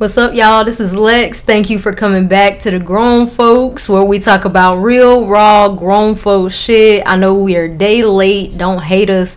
What's 0.00 0.16
up, 0.16 0.32
y'all? 0.32 0.64
This 0.64 0.80
is 0.80 0.96
Lex. 0.96 1.42
Thank 1.42 1.68
you 1.68 1.78
for 1.78 1.92
coming 1.92 2.26
back 2.26 2.60
to 2.60 2.70
the 2.70 2.78
Grown 2.78 3.26
Folks, 3.26 3.86
where 3.86 4.02
we 4.02 4.18
talk 4.18 4.46
about 4.46 4.76
real, 4.76 5.26
raw, 5.26 5.68
grown 5.68 6.14
folks 6.14 6.54
shit. 6.54 7.02
I 7.04 7.16
know 7.16 7.34
we 7.34 7.54
are 7.56 7.68
day 7.68 8.02
late. 8.02 8.56
Don't 8.56 8.80
hate 8.80 9.10
us, 9.10 9.36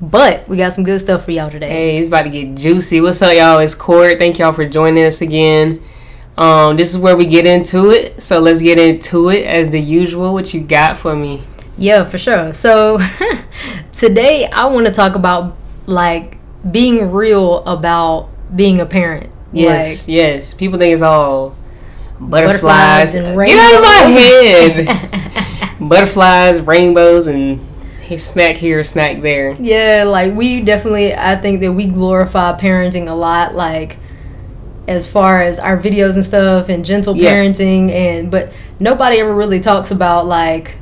but 0.00 0.48
we 0.48 0.56
got 0.56 0.72
some 0.72 0.82
good 0.82 0.98
stuff 0.98 1.24
for 1.24 1.30
y'all 1.30 1.52
today. 1.52 1.68
Hey, 1.68 1.98
it's 1.98 2.08
about 2.08 2.22
to 2.22 2.30
get 2.30 2.56
juicy. 2.56 3.00
What's 3.00 3.22
up, 3.22 3.32
y'all? 3.32 3.60
It's 3.60 3.76
Court. 3.76 4.18
Thank 4.18 4.40
y'all 4.40 4.52
for 4.52 4.68
joining 4.68 5.04
us 5.04 5.20
again. 5.20 5.80
Um, 6.36 6.76
this 6.76 6.92
is 6.92 6.98
where 6.98 7.16
we 7.16 7.24
get 7.24 7.46
into 7.46 7.90
it. 7.90 8.20
So 8.20 8.40
let's 8.40 8.60
get 8.60 8.80
into 8.80 9.28
it 9.28 9.46
as 9.46 9.68
the 9.68 9.80
usual. 9.80 10.32
What 10.32 10.52
you 10.52 10.62
got 10.62 10.98
for 10.98 11.14
me? 11.14 11.42
Yeah, 11.78 12.02
for 12.02 12.18
sure. 12.18 12.52
So 12.52 12.98
today 13.92 14.46
I 14.46 14.66
want 14.66 14.88
to 14.88 14.92
talk 14.92 15.14
about 15.14 15.56
like 15.86 16.38
being 16.72 17.12
real 17.12 17.64
about 17.66 18.30
being 18.56 18.80
a 18.80 18.86
parent. 18.86 19.31
Yes, 19.52 20.06
Like, 20.08 20.14
yes. 20.14 20.54
People 20.54 20.78
think 20.78 20.92
it's 20.94 21.02
all 21.02 21.54
butterflies. 22.20 23.12
Butterflies 23.12 23.14
and 23.14 23.38
Get 23.46 23.58
out 23.58 23.74
of 23.74 23.82
my 23.82 24.74
rainbows. 24.84 24.94
head. 24.96 25.78
butterflies, 25.88 26.60
rainbows, 26.60 27.26
and 27.26 27.60
snack 28.16 28.56
here, 28.56 28.84
snack 28.84 29.20
there. 29.22 29.52
Yeah, 29.58 30.04
like 30.06 30.34
we 30.34 30.60
definitely 30.62 31.14
I 31.14 31.36
think 31.36 31.60
that 31.60 31.72
we 31.72 31.86
glorify 31.86 32.52
parenting 32.58 33.08
a 33.08 33.14
lot 33.14 33.54
like 33.54 33.96
as 34.88 35.08
far 35.08 35.40
as 35.42 35.58
our 35.58 35.78
videos 35.78 36.14
and 36.16 36.24
stuff 36.26 36.68
and 36.68 36.84
gentle 36.84 37.16
Yeah. 37.16 37.32
parenting 37.34 37.90
and 37.90 38.30
but 38.30 38.52
nobody 38.80 39.18
ever 39.20 39.32
really 39.34 39.60
talks 39.60 39.90
about 39.90 40.26
like 40.26 40.76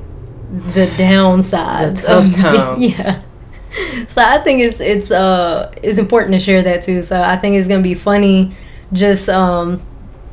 the 0.51 0.87
downsides 0.97 2.01
The 2.03 2.07
tough 2.09 2.27
of 2.29 2.35
times. 2.37 2.99
yeah. 2.99 3.23
So 4.09 4.21
I 4.23 4.39
think 4.43 4.61
it's 4.63 4.81
it's 4.81 5.11
uh 5.11 5.73
it's 5.83 5.99
important 5.99 6.33
to 6.33 6.41
share 6.41 6.63
that 6.63 6.83
too. 6.83 7.03
So 7.03 7.21
I 7.21 7.37
think 7.37 7.57
it's 7.57 7.69
going 7.69 7.83
to 7.83 7.89
be 7.89 7.95
funny 7.95 8.53
just 8.93 9.29
um 9.29 9.81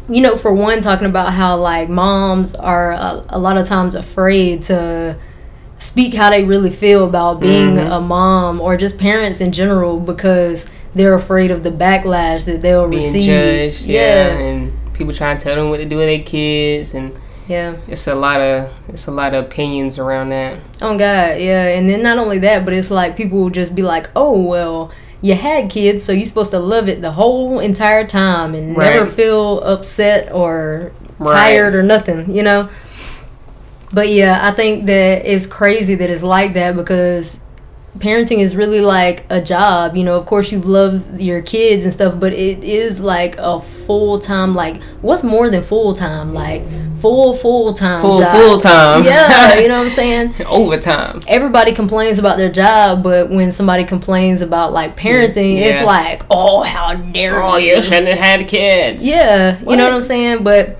you 0.09 0.21
know 0.21 0.35
for 0.37 0.53
one 0.53 0.81
talking 0.81 1.05
about 1.05 1.33
how 1.33 1.57
like 1.57 1.89
moms 1.89 2.55
are 2.55 2.93
a, 2.93 3.25
a 3.29 3.39
lot 3.39 3.57
of 3.57 3.67
times 3.67 3.93
afraid 3.93 4.63
to 4.63 5.17
speak 5.79 6.13
how 6.15 6.29
they 6.31 6.43
really 6.43 6.71
feel 6.71 7.03
about 7.05 7.39
being 7.39 7.75
Mhm. 7.75 7.91
a 7.97 8.01
mom 8.01 8.59
or 8.61 8.77
just 8.77 8.97
parents 8.97 9.41
in 9.41 9.51
general 9.51 9.99
because 9.99 10.65
they're 10.93 11.13
afraid 11.13 11.51
of 11.51 11.61
the 11.61 11.69
backlash 11.69 12.45
that 12.45 12.61
they'll 12.61 12.87
Being 12.87 13.03
receive. 13.03 13.25
judged, 13.25 13.85
yeah. 13.85 14.01
yeah, 14.29 14.37
and 14.39 14.93
people 14.93 15.13
trying 15.13 15.37
to 15.37 15.43
tell 15.43 15.55
them 15.55 15.69
what 15.69 15.77
to 15.79 15.85
do 15.85 15.97
with 15.97 16.07
their 16.07 16.23
kids, 16.25 16.95
and 16.95 17.13
yeah. 17.47 17.77
it's 17.87 18.07
a 18.07 18.15
lot 18.15 18.41
of 18.41 18.71
it's 18.89 19.07
a 19.07 19.11
lot 19.11 19.33
of 19.33 19.45
opinions 19.45 19.97
around 19.97 20.29
that. 20.29 20.59
Oh 20.81 20.97
God, 20.97 21.39
yeah. 21.39 21.67
And 21.69 21.89
then 21.89 22.03
not 22.03 22.17
only 22.17 22.39
that, 22.39 22.65
but 22.65 22.73
it's 22.73 22.91
like 22.91 23.15
people 23.15 23.39
will 23.39 23.49
just 23.49 23.73
be 23.75 23.81
like, 23.81 24.09
"Oh 24.15 24.41
well, 24.41 24.91
you 25.21 25.35
had 25.35 25.69
kids, 25.69 26.03
so 26.03 26.11
you're 26.11 26.25
supposed 26.25 26.51
to 26.51 26.59
love 26.59 26.87
it 26.87 27.01
the 27.01 27.11
whole 27.11 27.59
entire 27.59 28.05
time 28.05 28.53
and 28.53 28.75
never 28.77 29.05
feel 29.05 29.61
upset 29.61 30.31
or 30.31 30.91
Right. 31.19 31.33
tired 31.33 31.73
or 31.75 31.83
nothing," 31.83 32.29
you 32.35 32.43
know. 32.43 32.69
But 33.93 34.09
yeah, 34.09 34.39
I 34.41 34.51
think 34.51 34.85
that 34.87 35.25
it's 35.25 35.47
crazy 35.47 35.95
that 35.95 36.09
it's 36.09 36.23
like 36.23 36.53
that 36.53 36.75
because 36.75 37.39
parenting 37.99 38.39
is 38.39 38.55
really 38.55 38.81
like 38.81 39.25
a 39.29 39.41
job. 39.41 39.95
You 39.95 40.03
know, 40.03 40.15
of 40.15 40.25
course 40.25 40.51
you 40.51 40.59
love 40.59 41.19
your 41.19 41.41
kids 41.41 41.83
and 41.83 41.93
stuff, 41.93 42.19
but 42.19 42.33
it 42.33 42.63
is 42.63 42.99
like 42.99 43.35
a 43.37 43.61
full 43.61 44.19
time. 44.19 44.55
Like, 44.55 44.81
what's 45.01 45.23
more 45.23 45.49
than 45.49 45.63
full 45.63 45.93
time? 45.93 46.33
Like 46.33 46.61
full 46.99 47.33
full 47.35 47.73
time. 47.73 48.01
Full 48.01 48.19
job. 48.21 48.35
full 48.35 48.57
time. 48.59 49.03
Yeah, 49.03 49.57
you 49.59 49.67
know 49.67 49.79
what 49.79 49.87
I'm 49.87 49.91
saying 49.95 50.33
Overtime. 50.45 51.21
everybody 51.27 51.71
complains 51.73 52.17
about 52.19 52.37
their 52.37 52.51
job, 52.51 53.03
but 53.03 53.29
when 53.29 53.51
somebody 53.51 53.83
complains 53.83 54.41
about 54.41 54.73
like 54.73 54.95
mm, 54.95 54.99
parenting, 54.99 55.57
it's 55.61 55.83
like, 55.85 56.23
oh, 56.29 56.63
how 56.63 56.93
dare 56.95 57.41
Oh, 57.43 57.57
you? 57.57 57.75
you 57.75 57.83
shouldn't 57.83 58.07
have 58.07 58.19
had 58.19 58.47
kids. 58.47 59.07
Yeah, 59.07 59.59
you 59.59 59.75
know 59.75 59.85
what 59.85 59.93
I'm 59.93 60.01
saying? 60.03 60.43
But 60.43 60.79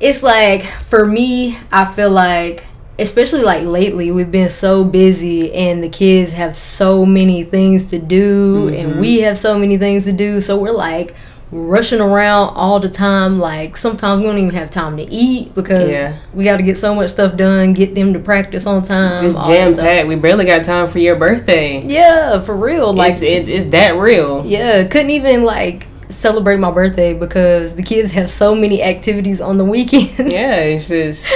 it's 0.00 0.22
like 0.22 0.62
for 0.64 1.06
me, 1.06 1.58
I 1.72 1.84
feel 1.84 2.10
like 2.10 2.64
especially 2.98 3.42
like 3.42 3.64
lately 3.64 4.10
we've 4.10 4.30
been 4.32 4.50
so 4.50 4.84
busy 4.84 5.52
and 5.54 5.82
the 5.82 5.88
kids 5.88 6.32
have 6.32 6.56
so 6.56 7.04
many 7.06 7.44
things 7.44 7.84
to 7.86 7.98
do 7.98 8.68
and 8.68 8.94
Mhm. 8.94 8.98
we 9.00 9.20
have 9.20 9.38
so 9.38 9.58
many 9.58 9.76
things 9.78 10.04
to 10.04 10.12
do 10.12 10.40
so 10.40 10.56
we're 10.56 10.72
like 10.72 11.14
rushing 11.50 12.00
around 12.00 12.50
all 12.56 12.78
the 12.78 12.88
time 12.90 13.38
like 13.38 13.76
sometimes 13.76 14.20
we 14.20 14.26
don't 14.28 14.36
even 14.36 14.50
have 14.54 14.70
time 14.70 14.96
to 14.98 15.10
eat 15.10 15.54
because 15.54 15.88
Yeah. 15.88 16.12
we 16.34 16.44
got 16.44 16.58
to 16.58 16.62
get 16.62 16.76
so 16.76 16.94
much 16.94 17.10
stuff 17.10 17.36
done 17.36 17.72
get 17.72 17.94
them 17.94 18.12
to 18.12 18.18
practice 18.18 18.66
on 18.66 18.82
time 18.82 19.22
Just 19.24 19.36
jam 19.46 19.74
packed 19.74 20.08
We 20.08 20.16
barely 20.16 20.44
got 20.44 20.64
time 20.64 20.88
for 20.88 20.98
your 20.98 21.16
birthday. 21.16 21.82
yeah 21.86 22.40
for 22.40 22.54
real 22.54 22.92
like 22.92 23.12
it's, 23.12 23.22
it, 23.22 23.48
it's 23.48 23.66
that 23.66 23.96
real. 23.96 24.42
yeah, 24.44 24.84
couldn't 24.84 25.10
even 25.10 25.44
like 25.44 25.86
celebrate 26.10 26.58
my 26.58 26.70
birthday 26.70 27.14
because 27.14 27.74
the 27.76 27.82
kids 27.82 28.12
have 28.12 28.28
so 28.28 28.54
many 28.54 28.82
activities 28.82 29.40
on 29.42 29.56
the 29.58 29.64
weekends. 29.64 30.18
Yeah, 30.18 30.56
it's 30.56 30.88
just 30.88 31.28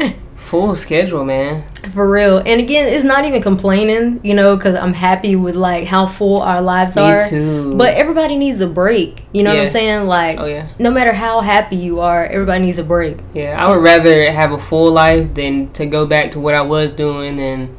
full 0.48 0.74
schedule, 0.74 1.24
man. 1.24 1.62
For 1.92 2.08
real. 2.10 2.38
And 2.38 2.60
again, 2.60 2.88
it's 2.88 3.04
not 3.04 3.24
even 3.24 3.42
complaining, 3.42 4.20
you 4.24 4.34
know, 4.34 4.56
because 4.56 4.74
I'm 4.74 4.94
happy 4.94 5.36
with 5.36 5.54
like 5.56 5.86
how 5.86 6.06
full 6.06 6.40
our 6.42 6.60
lives 6.62 6.96
Me 6.96 7.02
are. 7.02 7.28
too. 7.28 7.74
But 7.76 7.94
everybody 7.94 8.36
needs 8.36 8.60
a 8.60 8.66
break. 8.66 9.24
You 9.32 9.42
know 9.42 9.54
what 9.54 9.62
I'm 9.62 9.68
saying? 9.68 10.06
Like, 10.06 10.38
Oh 10.38 10.46
yeah, 10.46 10.68
no 10.78 10.90
matter 10.90 11.12
how 11.12 11.40
happy 11.40 11.76
you 11.76 12.00
are, 12.00 12.24
everybody 12.26 12.64
needs 12.64 12.78
a 12.78 12.84
break. 12.84 13.18
yeah. 13.34 13.62
I 13.62 13.68
would 13.70 13.82
rather 13.82 14.30
have 14.32 14.52
a 14.52 14.58
full 14.58 14.90
life 14.90 15.34
than 15.34 15.70
to 15.74 15.86
go 15.86 16.06
back 16.06 16.30
to 16.32 16.40
what 16.40 16.54
I 16.54 16.62
was 16.62 16.92
doing 16.92 17.38
and 17.38 17.76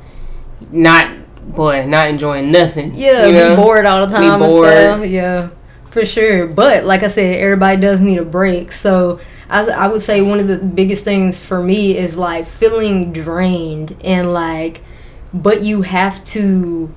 not, 0.71 1.11
boy, 1.55 1.85
not 1.85 2.07
enjoying 2.07 2.51
nothing. 2.51 2.93
Yeah, 2.95 3.25
you 3.25 3.33
know? 3.33 3.49
be 3.55 3.61
bored 3.61 3.85
all 3.85 4.01
the 4.05 4.07
Be 4.07 4.13
time 4.23 4.41
and 4.41 4.51
bored. 4.51 4.67
stuff. 4.73 5.05
Yeah, 5.07 5.49
for 5.91 6.05
sure. 6.05 6.47
But 6.47 6.85
like 6.85 7.03
I 7.03 7.07
said, 7.07 7.39
everybody 7.39 7.79
does 7.79 7.99
need 7.99 8.17
a 8.17 8.25
break. 8.25 8.71
So 8.71 9.19
I, 9.49 9.65
I 9.65 9.87
would 9.87 10.01
say 10.01 10.21
one 10.21 10.39
of 10.39 10.47
the 10.47 10.57
biggest 10.57 11.03
things 11.03 11.39
for 11.39 11.61
me 11.61 11.97
is 11.97 12.17
like 12.17 12.45
feeling 12.45 13.11
drained 13.11 13.95
and 14.03 14.33
like, 14.33 14.81
but 15.33 15.61
you 15.61 15.81
have 15.81 16.23
to 16.25 16.93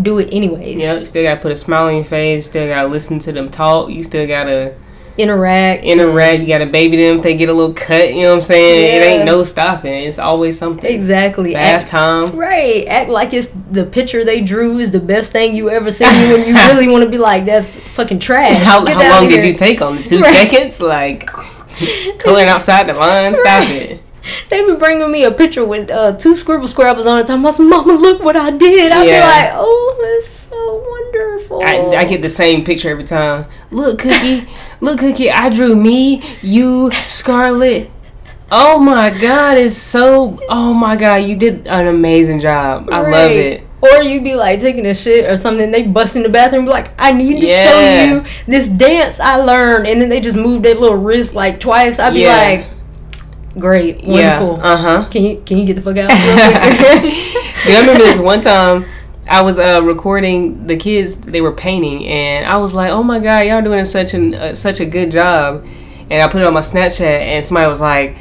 do 0.00 0.18
it 0.18 0.28
anyways. 0.32 0.78
Yeah, 0.78 0.94
you 0.94 1.04
still 1.04 1.24
gotta 1.24 1.40
put 1.40 1.52
a 1.52 1.56
smile 1.56 1.86
on 1.86 1.96
your 1.96 2.04
face. 2.04 2.46
Still 2.46 2.68
gotta 2.68 2.88
listen 2.88 3.18
to 3.20 3.32
them 3.32 3.50
talk. 3.50 3.90
You 3.90 4.02
still 4.02 4.26
gotta 4.26 4.74
Interact. 5.18 5.84
interact. 5.84 6.40
You 6.40 6.46
gotta 6.46 6.66
baby 6.66 6.96
them 6.96 7.18
if 7.18 7.22
they 7.22 7.34
get 7.34 7.48
a 7.48 7.52
little 7.52 7.74
cut. 7.74 8.14
You 8.14 8.22
know 8.22 8.30
what 8.30 8.36
I'm 8.36 8.42
saying? 8.42 8.96
It 9.02 9.04
ain't 9.04 9.24
no 9.24 9.44
stopping. 9.44 9.92
It's 10.04 10.18
always 10.18 10.58
something. 10.58 10.90
Exactly. 10.90 11.52
Bath 11.52 11.82
Act, 11.82 11.88
time. 11.90 12.32
right. 12.36 12.86
Act 12.86 13.10
like 13.10 13.34
it's 13.34 13.48
the 13.70 13.84
picture 13.84 14.24
they 14.24 14.40
drew 14.42 14.78
is 14.78 14.90
the 14.90 15.00
best 15.00 15.30
thing 15.32 15.54
you 15.54 15.68
ever 15.70 15.90
seen 15.90 16.08
when 16.30 16.46
you 16.48 16.54
really 16.68 16.88
want 16.88 17.04
to 17.04 17.10
be 17.10 17.18
like, 17.18 17.44
that's 17.44 17.78
fucking 17.90 18.20
trash. 18.20 18.56
How, 18.62 18.84
how 18.86 19.20
long 19.20 19.28
did 19.28 19.44
you 19.44 19.52
take 19.54 19.82
on 19.82 19.96
the 19.96 20.02
Two 20.02 20.20
Right. 20.20 20.50
seconds? 20.50 20.80
Like 20.80 21.26
coloring 22.18 22.48
outside 22.48 22.88
the 22.88 22.94
line? 22.94 23.34
Stop 23.34 23.68
it. 23.68 24.00
They 24.50 24.64
be 24.64 24.76
bringing 24.76 25.10
me 25.10 25.24
a 25.24 25.32
picture 25.32 25.64
with 25.66 25.90
uh, 25.90 26.12
two 26.16 26.36
scribble 26.36 26.68
scrabbles 26.68 27.06
on 27.06 27.18
it. 27.18 27.26
Talking 27.26 27.42
about, 27.44 27.58
"Mama, 27.58 27.94
look 27.94 28.22
what 28.22 28.36
I 28.36 28.52
did." 28.52 28.92
I 28.92 29.02
Yeah. 29.04 29.18
be 29.18 29.20
like, 29.26 29.52
"Oh, 29.56 30.16
it's 30.16 30.28
so 30.28 30.76
wonderful." 30.88 31.60
I, 31.66 31.96
I 31.96 32.04
get 32.04 32.22
the 32.22 32.28
same 32.30 32.64
picture 32.64 32.88
every 32.90 33.02
time. 33.02 33.46
Look, 33.72 33.98
Cookie. 33.98 34.46
Look, 34.82 34.98
Cookie. 34.98 35.30
I 35.30 35.48
drew 35.48 35.76
me, 35.76 36.22
you, 36.42 36.90
Scarlett. 37.06 37.88
Oh 38.50 38.80
my 38.80 39.10
God, 39.16 39.56
it's 39.56 39.76
so. 39.76 40.40
Oh 40.48 40.74
my 40.74 40.96
God, 40.96 41.16
you 41.18 41.36
did 41.36 41.68
an 41.68 41.86
amazing 41.86 42.40
job. 42.40 42.88
I 42.90 43.00
love 43.00 43.30
it. 43.30 43.62
Or 43.80 44.02
you'd 44.02 44.24
be 44.24 44.34
like 44.34 44.58
taking 44.58 44.84
a 44.86 44.94
shit 44.94 45.24
or 45.30 45.36
something. 45.36 45.70
They 45.70 45.86
bust 45.86 46.16
in 46.16 46.24
the 46.24 46.28
bathroom, 46.28 46.64
be 46.64 46.72
like, 46.72 46.90
"I 46.98 47.12
need 47.12 47.40
to 47.40 47.46
Yeah. 47.46 47.64
show 47.64 48.04
you 48.04 48.24
this 48.48 48.66
dance 48.66 49.20
I 49.20 49.36
learned," 49.36 49.86
and 49.86 50.02
then 50.02 50.08
they 50.08 50.20
just 50.20 50.36
move 50.36 50.62
their 50.62 50.74
little 50.74 50.96
wrist 50.96 51.34
like 51.36 51.60
twice. 51.60 52.00
I'd 52.00 52.14
be 52.14 52.20
Yeah. 52.22 52.36
like, 52.36 52.64
"Great, 53.58 54.02
wonderful." 54.04 54.58
Yeah. 54.58 54.72
Uh 54.72 54.76
huh. 54.76 55.04
Can 55.12 55.22
you 55.24 55.42
can 55.46 55.58
you 55.58 55.64
get 55.64 55.76
the 55.76 55.82
fuck 55.82 55.96
out? 55.96 56.10
real 56.26 57.00
quick? 57.00 57.14
Yeah, 57.68 57.76
I 57.76 57.80
remember 57.82 58.02
this 58.02 58.18
one 58.18 58.40
time 58.40 58.84
I 59.28 59.42
was 59.42 59.58
uh, 59.58 59.80
recording 59.84 60.66
the 60.66 60.76
kids. 60.76 61.20
They 61.20 61.40
were 61.40 61.52
painting, 61.52 62.04
and 62.06 62.44
I 62.44 62.56
was 62.56 62.74
like, 62.74 62.90
"Oh 62.90 63.02
my 63.02 63.18
god, 63.20 63.46
y'all 63.46 63.62
doing 63.62 63.84
such 63.84 64.14
an 64.14 64.34
uh, 64.34 64.54
such 64.54 64.80
a 64.80 64.84
good 64.86 65.10
job!" 65.10 65.64
And 66.10 66.22
I 66.22 66.28
put 66.28 66.40
it 66.40 66.46
on 66.46 66.54
my 66.54 66.60
Snapchat, 66.60 67.00
and 67.00 67.44
somebody 67.44 67.68
was 67.68 67.80
like, 67.80 68.18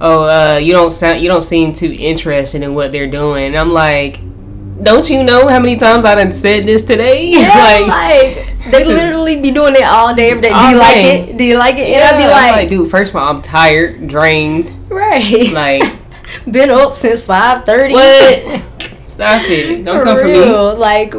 "Oh, 0.00 0.24
uh, 0.24 0.56
you 0.58 0.72
don't 0.72 0.92
sound 0.92 1.20
you 1.20 1.28
don't 1.28 1.42
seem 1.42 1.72
too 1.72 1.92
interested 1.98 2.62
in 2.62 2.74
what 2.74 2.92
they're 2.92 3.10
doing." 3.10 3.46
And 3.46 3.56
I'm 3.56 3.70
like, 3.72 4.20
"Don't 4.82 5.10
you 5.10 5.24
know 5.24 5.48
how 5.48 5.58
many 5.58 5.74
times 5.76 6.04
I 6.04 6.14
done 6.14 6.30
said 6.32 6.66
this 6.66 6.84
today?" 6.84 7.30
Yeah, 7.32 7.86
like, 7.88 8.70
they 8.70 8.84
literally 8.84 9.40
be 9.42 9.50
doing 9.50 9.74
it 9.74 9.84
all 9.84 10.14
day, 10.14 10.30
every 10.30 10.42
day. 10.42 10.48
Do 10.54 10.60
you 10.68 10.78
like 10.78 10.94
day. 10.94 11.20
it? 11.30 11.36
Do 11.36 11.44
you 11.44 11.56
like 11.58 11.76
it? 11.76 11.88
yeah, 11.88 11.96
and 11.96 12.14
I'd 12.14 12.18
be 12.18 12.24
I'm 12.32 12.52
like, 12.52 12.68
"Dude, 12.70 12.90
first 12.90 13.10
of 13.10 13.16
all, 13.16 13.28
I'm 13.28 13.42
tired, 13.42 14.06
drained. 14.06 14.72
right, 14.88 15.50
Like, 15.52 15.82
been 16.50 16.70
up 16.70 16.94
since 16.94 17.22
five 17.22 17.66
thirty. 17.66 17.94
what? 17.94 18.62
Stop 19.14 19.42
it! 19.48 19.84
Don't 19.84 20.02
come 20.04 20.18
for 20.18 20.24
me." 20.24 20.44
Like 20.44 21.14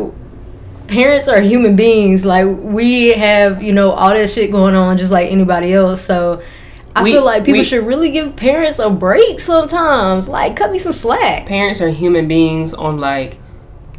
parents 0.88 1.28
are 1.28 1.42
human 1.42 1.76
beings. 1.76 2.24
Like 2.26 2.48
we 2.48 3.10
have, 3.14 3.62
you 3.64 3.74
know, 3.74 3.92
all 3.92 4.10
that 4.10 4.30
shit 4.30 4.52
going 4.52 4.76
on 4.76 4.98
just 4.98 5.12
like 5.12 5.32
anybody 5.32 5.74
else. 5.74 6.02
So 6.02 6.42
I 6.96 7.04
We- 7.04 7.12
feel 7.14 7.26
like 7.26 7.44
people 7.46 7.60
we- 7.60 7.64
should 7.66 7.86
really 7.86 8.12
give 8.12 8.36
parents 8.36 8.80
a 8.80 8.90
break 8.90 9.40
sometimes. 9.40 10.28
Like 10.28 10.56
cut 10.56 10.72
me 10.72 10.80
some 10.80 10.94
slack. 10.94 11.46
Parents 11.48 11.82
are 11.82 11.90
human 11.90 12.28
beings 12.28 12.74
on 12.74 13.00
like 13.00 13.38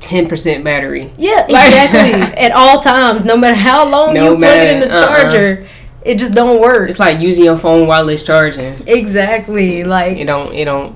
ten 0.00 0.28
percent 0.28 0.62
battery. 0.64 1.12
Yeah, 1.19 1.44
exactly. 1.49 2.12
At 2.44 2.52
all 2.52 2.81
times, 2.81 3.25
no 3.25 3.37
matter 3.37 3.56
how 3.56 3.88
long 3.88 4.14
No 4.14 4.32
you 4.32 4.38
plug 4.38 4.50
it 4.58 4.70
in 4.70 4.81
matter- 4.81 4.92
the 4.92 4.94
uh-uh. 4.94 5.22
charger, 5.22 5.66
It 6.04 6.19
just 6.19 6.34
don't 6.34 6.60
work. 6.60 6.88
It's 6.88 7.00
like 7.00 7.20
using 7.20 7.44
your 7.44 7.58
phone 7.58 7.88
while 7.88 8.08
it's 8.08 8.22
charging. 8.22 8.76
Exactly. 8.87 9.82
Like 9.82 10.19
It 10.19 10.26
don't. 10.26 10.54
It 10.54 10.66
don't. 10.66 10.94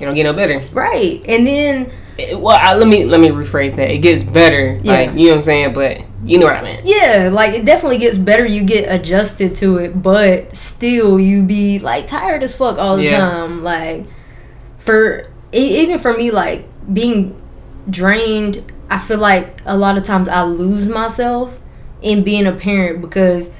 It 0.00 0.04
don't 0.06 0.14
get 0.14 0.22
no 0.22 0.32
better. 0.32 0.64
right. 0.72 1.20
And 1.28 1.44
then 1.46 1.90
It- 2.18 2.38
well, 2.40 2.58
I, 2.60 2.74
let 2.74 2.88
me 2.88 3.04
let 3.04 3.20
me 3.20 3.28
rephrase 3.28 3.76
that. 3.76 3.90
It 3.90 3.98
gets 3.98 4.22
better. 4.22 4.80
Yeah. 4.82 4.92
Like 4.92 5.10
you 5.14 5.26
know 5.26 5.30
what 5.30 5.34
I'm 5.36 5.42
saying. 5.42 5.72
But 5.74 6.02
you 6.24 6.38
know 6.38 6.46
what 6.46 6.56
I 6.56 6.62
mean. 6.62 6.80
yeah, 6.84 7.30
like 7.32 7.54
it 7.54 7.64
definitely 7.64 7.98
gets 7.98 8.18
better. 8.18 8.44
You 8.44 8.64
get 8.64 8.86
adjusted 8.92 9.54
to 9.56 9.78
it, 9.78 10.02
but 10.02 10.54
still 10.54 11.18
you 11.20 11.42
be 11.42 11.78
like 11.78 12.08
tired 12.08 12.42
as 12.42 12.56
fuck 12.56 12.76
all 12.78 12.96
the 12.96 13.04
Yeah. 13.04 13.18
time. 13.20 13.62
Like 13.62 14.06
for 14.78 15.26
even 15.52 15.98
for 15.98 16.12
me, 16.16 16.30
like 16.30 16.64
being 16.92 17.40
drained, 17.88 18.72
I 18.90 18.98
feel 18.98 19.18
like 19.18 19.60
a 19.64 19.76
lot 19.76 19.96
of 19.96 20.04
times 20.04 20.28
I 20.28 20.42
lose 20.42 20.86
myself 20.88 21.60
in 22.02 22.22
being 22.24 22.46
a 22.46 22.52
parent 22.52 23.00
because 23.00 23.50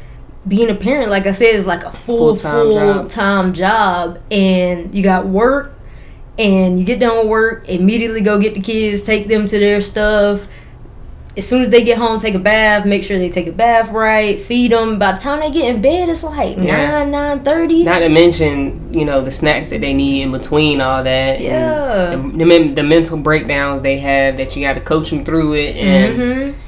being 0.47 0.71
a 0.71 0.75
parent, 0.75 1.11
like 1.11 1.27
I 1.27 1.33
said, 1.33 1.55
is 1.55 1.67
like 1.67 1.85
a 1.85 1.93
full 1.93 2.35
Full-time 2.37 2.53
full 2.53 2.75
job. 2.95 3.09
time 3.11 3.53
job, 3.53 4.19
and 4.31 4.95
you 4.95 5.03
got 5.03 5.27
work, 5.27 5.75
and 6.39 6.79
you 6.79 6.85
get 6.85 7.01
done 7.01 7.19
with 7.19 7.27
work, 7.29 7.69
immediately 7.69 8.21
go 8.21 8.39
get 8.39 8.55
the 8.55 8.61
kids, 8.61 9.03
take 9.03 9.29
them 9.29 9.47
to 9.47 9.59
their 9.59 9.81
stuff. 9.81 10.47
As 11.37 11.47
soon 11.47 11.63
as 11.63 11.71
they 11.71 11.85
get 11.85 11.99
home, 11.99 12.19
take 12.19 12.35
a 12.35 12.39
bath, 12.41 12.85
make 12.85 13.05
sure 13.05 13.17
they 13.17 13.31
take 13.31 13.47
a 13.47 13.53
bath 13.53 13.91
right, 13.91 14.41
feed 14.41 14.73
them. 14.73 14.99
By 14.99 15.13
the 15.13 15.19
time 15.21 15.39
they 15.39 15.53
get 15.53 15.73
in 15.73 15.81
bed, 15.81 16.09
it's 16.09 16.25
like 16.25 16.57
Yeah. 16.59 16.91
nine 16.91 17.11
nine 17.13 17.41
thirty. 17.45 17.85
Not 17.85 18.01
to 18.01 18.09
mention, 18.09 18.93
you 18.93 19.05
know, 19.05 19.21
the 19.23 19.31
snacks 19.31 19.71
that 19.71 19.81
they 19.81 19.95
need 19.95 20.23
in 20.23 20.33
between 20.33 20.81
all 20.81 21.05
that. 21.05 21.41
Yeah. 21.41 22.11
The, 22.11 22.17
the, 22.17 22.73
the 22.75 22.83
mental 22.83 23.19
breakdowns 23.19 23.83
they 23.83 23.99
have 23.99 24.37
that 24.39 24.57
you 24.57 24.63
got 24.67 24.73
to 24.75 24.81
coach 24.81 25.11
them 25.11 25.25
through 25.25 25.55
it. 25.55 25.77
And 25.77 26.17
hmm 26.53 26.61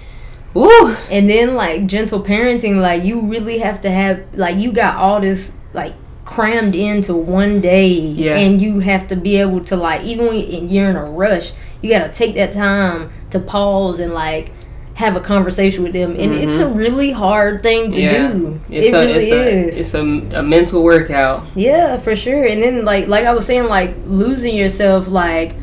woo, 0.54 0.94
And 1.10 1.28
then 1.28 1.54
like 1.54 1.86
gentle 1.86 2.22
parenting, 2.22 2.80
like 2.80 3.02
you 3.04 3.20
really 3.20 3.58
have 3.58 3.80
to 3.82 3.90
have 3.90 4.22
like 4.34 4.56
you 4.56 4.70
got 4.72 4.96
all 4.96 5.20
this 5.20 5.52
like 5.72 5.94
crammed 6.34 6.76
into 6.76 7.12
one 7.14 7.60
day, 7.60 7.88
Yeah. 7.88 8.36
and 8.36 8.62
you 8.62 8.78
have 8.78 9.08
to 9.08 9.16
be 9.16 9.36
able 9.38 9.64
to 9.64 9.74
like 9.76 10.02
even 10.04 10.26
when 10.28 10.68
you're 10.68 10.88
in 10.88 10.94
a 10.96 11.04
rush, 11.04 11.52
you 11.82 11.90
got 11.90 12.06
to 12.06 12.12
take 12.12 12.34
that 12.36 12.52
time 12.52 13.10
to 13.30 13.40
pause 13.40 13.98
and 13.98 14.14
like 14.14 14.52
have 14.94 15.16
a 15.16 15.20
conversation 15.20 15.82
with 15.82 15.92
them, 15.92 16.10
and 16.12 16.32
it's 16.34 16.60
a 16.60 16.68
really 16.68 17.10
hard 17.10 17.62
thing 17.62 17.90
to 17.92 17.98
Mm-hmm. 18.00 18.02
yeah, 18.02 18.28
do. 18.28 18.60
it's 18.68 18.88
it 18.88 18.94
a 18.94 19.00
really 19.00 19.12
it's 19.14 19.30
a 19.32 19.68
is. 19.70 19.78
it's 19.78 19.94
a, 19.94 20.02
a 20.38 20.42
mental 20.42 20.84
workout. 20.84 21.42
Yeah, 21.56 21.96
for 21.96 22.14
sure. 22.14 22.44
And 22.44 22.62
then 22.62 22.84
like 22.84 23.08
like 23.08 23.24
I 23.24 23.32
was 23.34 23.46
saying, 23.46 23.64
like 23.64 23.94
losing 24.06 24.54
yourself, 24.54 25.08
like 25.08 25.56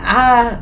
I 0.00 0.58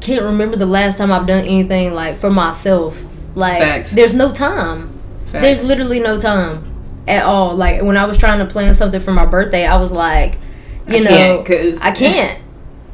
can't 0.00 0.22
remember 0.22 0.56
the 0.56 0.66
last 0.66 0.98
time 0.98 1.12
I've 1.12 1.26
done 1.26 1.44
anything 1.44 1.94
like 1.94 2.16
for 2.16 2.30
myself. 2.30 3.04
Like 3.36 3.60
Facts. 3.62 3.92
there's 3.92 4.14
no 4.14 4.32
time. 4.32 4.98
Facts. 5.26 5.42
There's 5.44 5.68
literally 5.68 6.00
no 6.00 6.18
time 6.18 6.64
at 7.10 7.24
all. 7.24 7.54
Like 7.56 7.82
when 7.82 7.96
I 7.96 8.04
was 8.06 8.16
trying 8.18 8.38
to 8.38 8.46
plan 8.46 8.74
something 8.74 9.00
for 9.00 9.12
my 9.12 9.26
birthday, 9.26 9.66
I 9.66 9.76
was 9.76 9.92
like, 9.92 10.38
you 10.88 10.96
I 10.96 11.00
know, 11.00 11.08
can't, 11.10 11.46
'cause- 11.46 11.80
I 11.82 11.90
can't. 11.92 12.38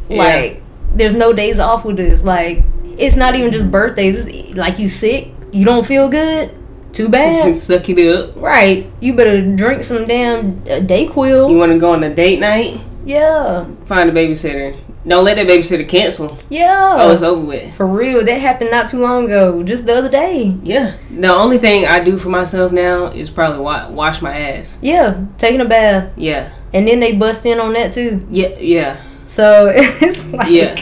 Yeah. 0.09 0.19
Like 0.23 0.63
there's 0.95 1.15
no 1.15 1.33
days 1.33 1.59
off 1.59 1.85
with 1.85 1.97
this. 1.97 2.23
Like 2.23 2.63
it's 2.97 3.17
not 3.17 3.35
even 3.35 3.51
just 3.51 3.71
birthdays. 3.73 4.27
It's 4.29 4.55
like 4.55 4.79
you 4.79 4.89
sick, 4.89 5.29
you 5.51 5.65
don't 5.65 5.85
feel 5.85 6.09
good. 6.09 6.53
Too 6.93 7.09
bad. 7.09 7.57
suck 7.57 7.89
it 7.89 7.99
up. 8.17 8.35
right. 8.37 8.89
You 9.01 9.15
better 9.15 9.43
drink 9.57 9.83
some 9.85 10.07
damn 10.07 10.63
uh, 10.63 10.81
Dayquil. 10.81 11.51
You 11.51 11.59
want 11.59 11.73
to 11.73 11.79
go 11.79 11.93
on 11.93 12.05
a 12.05 12.15
date 12.15 12.39
night? 12.41 12.81
Yeah. 13.05 13.67
Find 13.87 14.09
a 14.09 14.13
babysitter. 14.13 14.79
Don't 15.07 15.25
let 15.25 15.37
that 15.37 15.47
babysitter 15.47 15.89
cancel. 15.89 16.37
Yeah. 16.51 16.97
Oh, 16.99 17.13
it's 17.13 17.23
over 17.23 17.41
with. 17.41 17.73
For 17.75 17.87
real. 17.87 18.25
That 18.25 18.41
happened 18.41 18.71
not 18.73 18.91
too 18.91 19.01
long 19.01 19.27
ago. 19.27 19.63
Just 19.63 19.87
the 19.87 19.95
other 19.95 20.09
day. 20.09 20.57
Yeah. 20.65 20.97
The 21.11 21.33
only 21.35 21.59
thing 21.59 21.87
I 21.87 22.03
do 22.03 22.19
for 22.19 22.29
myself 22.29 22.73
now 22.73 23.07
is 23.07 23.31
probably 23.31 23.61
wa- 23.61 23.89
wash 23.91 24.21
my 24.21 24.37
ass. 24.37 24.79
Yeah. 24.83 25.25
Taking 25.39 25.61
a 25.61 25.65
bath. 25.65 26.11
Yeah. 26.17 26.53
And 26.75 26.89
then 26.89 26.99
they 27.01 27.13
bust 27.13 27.47
in 27.47 27.61
on 27.61 27.73
that 27.75 27.93
too. 27.95 28.27
Yeah. 28.31 28.59
Yeah. 28.59 29.01
So 29.29 29.71
it's 29.75 30.27
like 30.33 30.51
Yeah. 30.51 30.75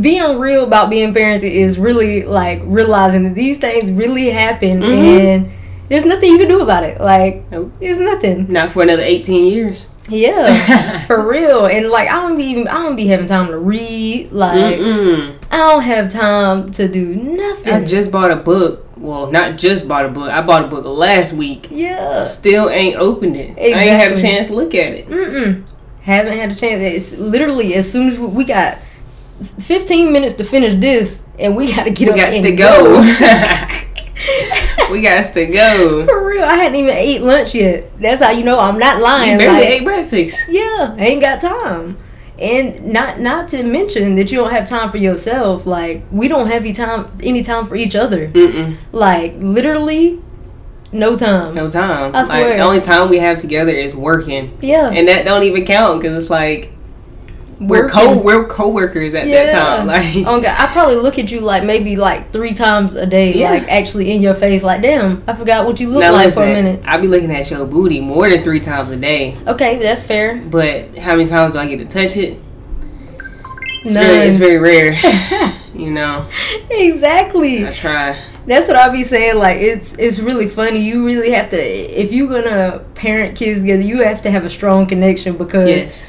being 0.00 0.38
real 0.38 0.62
about 0.64 0.88
being 0.88 1.12
parenting 1.12 1.50
is 1.50 1.76
really 1.78 2.22
like 2.22 2.60
realizing 2.64 3.24
that 3.24 3.34
these 3.34 3.58
things 3.58 3.90
really 3.90 4.30
happen 4.30 4.80
Mhm. 4.80 5.18
and 5.20 5.50
there's 5.88 6.04
nothing 6.04 6.30
you 6.30 6.38
can 6.38 6.48
do 6.48 6.60
about 6.60 6.84
it. 6.84 7.00
Like 7.00 7.50
Nope. 7.50 7.72
it's 7.80 7.98
nothing. 7.98 8.46
Not 8.52 8.70
for 8.70 8.82
another 8.84 9.02
18 9.02 9.44
years. 9.46 9.88
Yeah. 10.08 11.04
for 11.06 11.26
real. 11.28 11.66
And 11.66 11.88
like 11.88 12.08
I 12.10 12.14
don't 12.14 12.36
be 12.36 12.44
even 12.44 12.68
I 12.68 12.82
don't 12.82 12.96
be 12.96 13.06
having 13.06 13.26
time 13.26 13.48
to 13.48 13.58
read. 13.58 14.32
Like 14.32 14.76
Mm-mm. 14.78 15.36
I 15.50 15.56
don't 15.56 15.82
have 15.82 16.10
time 16.12 16.70
to 16.72 16.88
do 16.88 17.14
nothing. 17.14 17.72
I 17.72 17.84
just 17.84 18.10
bought 18.12 18.30
a 18.30 18.36
book. 18.36 18.84
Well, 18.96 19.30
not 19.30 19.58
just 19.58 19.86
bought 19.88 20.06
a 20.06 20.08
book. 20.08 20.30
I 20.30 20.40
bought 20.42 20.64
a 20.64 20.68
book 20.68 20.84
last 20.86 21.32
week. 21.34 21.68
yeah. 21.70 22.22
Still 22.22 22.70
ain't 22.70 22.96
opened 22.96 23.36
it. 23.36 23.56
I 23.58 23.62
ain't 23.62 24.00
had 24.00 24.12
a 24.12 24.20
chance 24.20 24.48
to 24.48 24.54
look 24.54 24.74
at 24.74 24.92
it. 24.92 25.08
Mm-mm. 25.08 25.64
Haven't 26.02 26.38
had 26.38 26.50
a 26.52 26.54
chance. 26.54 26.82
It's 26.82 27.18
literally 27.20 27.74
as 27.74 27.90
soon 27.90 28.08
as 28.10 28.18
we 28.18 28.44
got 28.44 28.78
15 29.60 30.12
minutes 30.12 30.34
to 30.36 30.44
finish 30.44 30.74
this, 30.76 31.22
and 31.38 31.54
we 31.56 31.72
got 31.74 31.84
to 31.84 31.90
get 31.90 32.06
We 32.06 32.20
up 32.20 32.30
got 32.30 32.34
and 32.34 32.44
to 32.44 32.52
go. 32.56 33.02
we 34.90 35.00
got 35.00 35.32
to 35.34 35.46
go. 35.46 36.06
For 36.06 36.26
real, 36.26 36.44
I 36.44 36.54
hadn't 36.56 36.76
even 36.76 36.94
ate 36.94 37.20
lunch 37.22 37.54
yet. 37.54 37.88
That's 38.00 38.22
how 38.22 38.30
you 38.30 38.44
know 38.44 38.58
I'm 38.58 38.78
not 38.78 39.00
lying. 39.00 39.32
You 39.32 39.38
barely 39.38 39.60
like, 39.60 39.68
ate 39.68 39.84
breakfast. 39.84 40.38
yeah, 40.48 40.94
I 40.98 41.06
ain't 41.06 41.20
got 41.20 41.40
time. 41.40 41.98
And 42.38 42.92
not 42.92 43.18
not 43.20 43.48
to 43.50 43.62
mention 43.62 44.14
that 44.16 44.30
you 44.30 44.38
don't 44.38 44.50
have 44.50 44.68
time 44.68 44.90
for 44.90 44.98
yourself. 44.98 45.64
Like 45.66 46.04
we 46.12 46.28
don't 46.28 46.48
have 46.48 46.62
any 46.62 46.74
time 46.74 47.10
any 47.22 47.42
time 47.42 47.64
for 47.66 47.76
each 47.76 47.94
other. 47.96 48.28
Mm-mm. 48.28 48.76
Like 48.92 49.36
literally, 49.38 50.22
no 50.92 51.16
time. 51.16 51.54
No 51.54 51.70
time. 51.70 52.14
I 52.14 52.18
Like, 52.24 52.26
swear. 52.26 52.56
the 52.58 52.62
only 52.62 52.80
time 52.82 53.08
we 53.08 53.18
have 53.18 53.38
together 53.38 53.72
is 53.72 53.94
working, 53.94 54.56
Yeah, 54.60 54.90
and 54.90 55.08
that 55.08 55.24
don't 55.24 55.44
even 55.44 55.64
count 55.64 56.02
because 56.02 56.16
it's 56.22 56.30
like 56.30 56.72
we're 57.58 57.88
co 57.88 58.20
we're 58.20 58.46
co-workers 58.46 59.14
at 59.14 59.26
that 59.26 59.52
time. 59.52 59.86
Like 59.86 60.14
oh 60.26 60.40
God, 60.42 60.56
I 60.58 60.66
probably 60.72 60.96
look 60.96 61.18
at 61.18 61.30
you 61.30 61.40
like 61.40 61.64
maybe 61.64 61.96
like 61.96 62.32
three 62.32 62.52
times 62.52 62.94
a 62.94 63.06
day, 63.06 63.32
Yeah. 63.34 63.50
like 63.50 63.68
actually 63.68 64.10
in 64.12 64.20
your 64.20 64.34
face, 64.34 64.62
like 64.62 64.82
damn, 64.82 65.22
I 65.26 65.34
forgot 65.34 65.64
what 65.64 65.80
you 65.80 65.88
look 65.88 66.00
now 66.02 66.12
like 66.12 66.26
listen, 66.26 66.42
for 66.42 66.48
a 66.48 66.52
minute. 66.52 66.82
I'll 66.84 67.00
be 67.00 67.08
looking 67.08 67.30
at 67.30 67.50
your 67.50 67.64
booty 67.66 68.00
more 68.00 68.28
than 68.28 68.44
three 68.44 68.60
times 68.60 68.90
a 68.90 68.96
day. 68.96 69.36
Okay, 69.46 69.78
that's 69.78 70.04
fair. 70.04 70.36
But 70.36 70.98
how 70.98 71.16
many 71.16 71.28
times 71.28 71.54
do 71.54 71.58
I 71.58 71.66
get 71.66 71.78
to 71.78 71.84
touch 71.86 72.16
it? 72.16 72.38
It's, 73.84 73.94
None. 73.94 74.02
very, 74.04 74.28
it's 74.28 74.36
very 74.36 74.58
rare. 74.58 75.54
you 75.74 75.90
know, 75.90 76.28
exactly. 76.70 77.66
I 77.66 77.72
try. 77.72 78.20
That's 78.46 78.68
what 78.68 78.76
I'll 78.76 78.92
be 78.92 79.04
saying. 79.04 79.36
Like 79.38 79.58
it's 79.60 79.94
it's 79.94 80.18
really 80.18 80.46
funny. 80.48 80.80
You 80.80 81.06
really 81.06 81.30
have 81.30 81.50
to 81.50 81.56
if 81.56 82.12
you're 82.12 82.28
gonna 82.28 82.80
parent 82.94 83.36
kids 83.36 83.60
together, 83.60 83.82
you 83.82 84.02
have 84.02 84.22
to 84.22 84.30
have 84.30 84.44
a 84.44 84.50
strong 84.50 84.86
connection 84.86 85.36
because 85.36 85.68
Yes. 85.68 86.06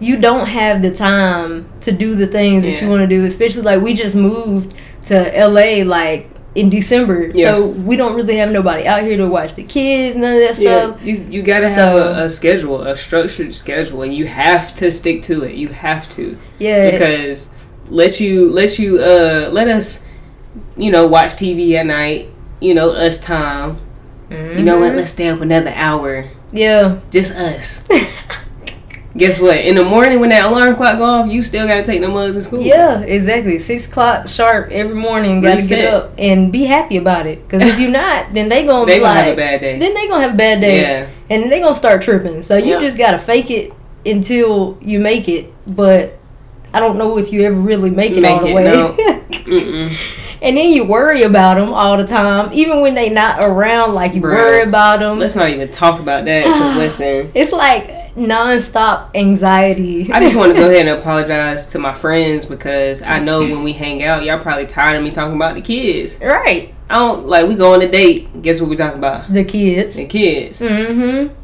You 0.00 0.18
don't 0.18 0.46
have 0.46 0.82
the 0.82 0.94
time 0.94 1.68
to 1.82 1.92
do 1.92 2.14
the 2.14 2.26
things 2.26 2.64
that 2.64 2.80
you 2.80 2.88
want 2.88 3.00
to 3.02 3.06
do. 3.06 3.24
Especially 3.24 3.62
like 3.62 3.82
we 3.82 3.94
just 3.94 4.16
moved 4.16 4.74
to 5.06 5.14
LA 5.46 5.84
like 5.84 6.28
in 6.54 6.68
December, 6.68 7.30
Yeah. 7.32 7.52
so 7.54 7.66
we 7.66 7.94
don't 7.96 8.16
really 8.16 8.36
have 8.38 8.50
nobody 8.50 8.84
out 8.86 9.02
here 9.02 9.16
to 9.18 9.28
watch 9.28 9.54
the 9.54 9.62
kids, 9.62 10.16
none 10.16 10.34
of 10.34 10.40
that 10.40 10.58
Yeah, 10.58 10.80
stuff. 10.94 11.04
you 11.04 11.24
you 11.30 11.42
gotta 11.42 11.68
have 11.68 11.78
So- 11.96 12.08
a, 12.08 12.24
a 12.24 12.30
schedule, 12.30 12.82
a 12.82 12.96
structured 12.96 13.54
schedule, 13.54 14.02
and 14.02 14.12
you 14.12 14.26
have 14.26 14.74
to 14.76 14.90
stick 14.90 15.22
to 15.24 15.44
it. 15.44 15.54
You 15.54 15.68
have 15.68 16.08
to 16.16 16.36
Yeah, 16.58 16.90
because 16.90 17.50
let 17.88 18.18
you 18.20 18.50
let 18.50 18.78
you 18.80 18.98
uh 19.00 19.48
let 19.52 19.68
us 19.68 20.04
you 20.76 20.90
know 20.90 21.06
watch 21.06 21.34
TV 21.36 21.74
at 21.76 21.86
night. 21.86 22.28
You 22.60 22.74
know 22.74 22.90
us 22.90 23.18
time. 23.20 23.78
You 24.30 24.62
know 24.62 24.78
what? 24.80 24.92
Mhm. 24.92 24.96
Let's 24.96 25.12
stay 25.12 25.28
up 25.28 25.40
another 25.40 25.72
hour. 25.74 26.24
yeah, 26.52 26.96
Just 27.12 27.34
us. 27.36 27.84
Guess 29.16 29.40
what? 29.40 29.56
In 29.58 29.74
the 29.74 29.84
morning 29.84 30.20
when 30.20 30.30
that 30.30 30.44
alarm 30.44 30.76
clock 30.76 30.98
go 30.98 31.04
off, 31.04 31.26
you 31.28 31.42
still 31.42 31.66
gotta 31.66 31.82
take 31.82 32.00
the 32.00 32.08
mugs 32.08 32.36
to 32.36 32.44
school. 32.44 32.60
yeah, 32.62 33.00
exactly. 33.00 33.58
Six 33.58 33.86
o'clock 33.88 34.28
sharp 34.28 34.70
every 34.70 34.94
morning. 34.94 35.40
Got 35.40 35.50
to 35.50 35.56
Reset. 35.56 35.78
get 35.78 35.92
up 35.94 36.12
and 36.16 36.52
be 36.52 36.64
happy 36.64 36.96
about 36.96 37.26
it. 37.26 37.42
Because 37.42 37.62
if 37.68 37.80
you're 37.80 37.90
not, 38.04 38.32
then 38.34 38.48
they 38.48 38.64
gonna 38.64 38.86
They 38.86 38.98
be 38.98 39.00
gonna 39.00 39.14
like, 39.14 39.24
have 39.24 39.32
a 39.34 39.36
bad 39.36 39.60
day. 39.60 39.78
then 39.80 39.94
they 39.94 40.06
gonna 40.06 40.22
have 40.22 40.34
a 40.34 40.38
bad 40.38 40.60
day. 40.60 40.80
Yeah. 40.82 41.08
and 41.28 41.50
they 41.50 41.58
gonna 41.58 41.74
start 41.74 42.02
tripping. 42.02 42.44
So 42.44 42.56
you 42.56 42.74
Yeah. 42.74 42.78
just 42.80 42.96
gotta 42.96 43.18
fake 43.18 43.50
it 43.50 43.72
until 44.06 44.78
you 44.80 45.00
make 45.00 45.28
it. 45.28 45.52
But 45.66 46.16
I 46.72 46.78
don't 46.78 46.96
know 46.96 47.18
if 47.18 47.32
you 47.32 47.42
ever 47.42 47.56
really 47.56 47.90
make 47.90 48.12
it 48.12 48.20
Make 48.20 48.30
all 48.30 48.40
the 48.42 48.48
it, 48.48 48.54
way. 48.54 48.64
no. 48.64 49.90
And 50.42 50.56
then 50.56 50.70
you 50.70 50.84
worry 50.84 51.22
about 51.22 51.54
them 51.56 51.72
all 51.72 51.96
the 51.96 52.06
time, 52.06 52.52
even 52.52 52.80
when 52.80 52.94
they 52.94 53.08
not 53.10 53.44
around. 53.44 53.94
Like 53.94 54.14
you 54.14 54.22
Bruh. 54.22 54.34
worry 54.34 54.62
about 54.62 55.00
them. 55.00 55.18
Let's 55.18 55.36
not 55.36 55.50
even 55.50 55.70
talk 55.70 56.00
about 56.00 56.24
that. 56.24 56.44
Cause 56.44 56.76
listen, 56.76 57.30
It's 57.34 57.52
like 57.52 58.14
nonstop 58.14 59.14
anxiety. 59.14 60.10
I 60.12 60.20
just 60.20 60.36
want 60.36 60.52
to 60.52 60.58
go 60.58 60.66
ahead 60.70 60.86
and 60.86 60.98
apologize 60.98 61.66
to 61.68 61.78
my 61.78 61.92
friends 61.94 62.46
because 62.46 63.02
I 63.02 63.18
know 63.20 63.40
when 63.40 63.62
we 63.62 63.72
hang 63.72 64.02
out, 64.02 64.24
y'all 64.24 64.38
probably 64.40 64.66
tired 64.66 64.96
of 64.96 65.04
me 65.04 65.10
talking 65.10 65.36
about 65.36 65.54
the 65.54 65.60
kids. 65.60 66.18
right, 66.20 66.74
I 66.88 66.98
don't 66.98 67.26
like 67.26 67.46
we 67.46 67.54
go 67.54 67.74
on 67.74 67.82
a 67.82 67.88
date. 67.90 68.42
Guess 68.42 68.60
what 68.60 68.70
we 68.70 68.76
talking 68.76 68.98
about? 68.98 69.32
the 69.32 69.44
kids. 69.44 69.96
The 69.96 70.06
kids. 70.06 70.60
Mm-hmm. 70.60 71.34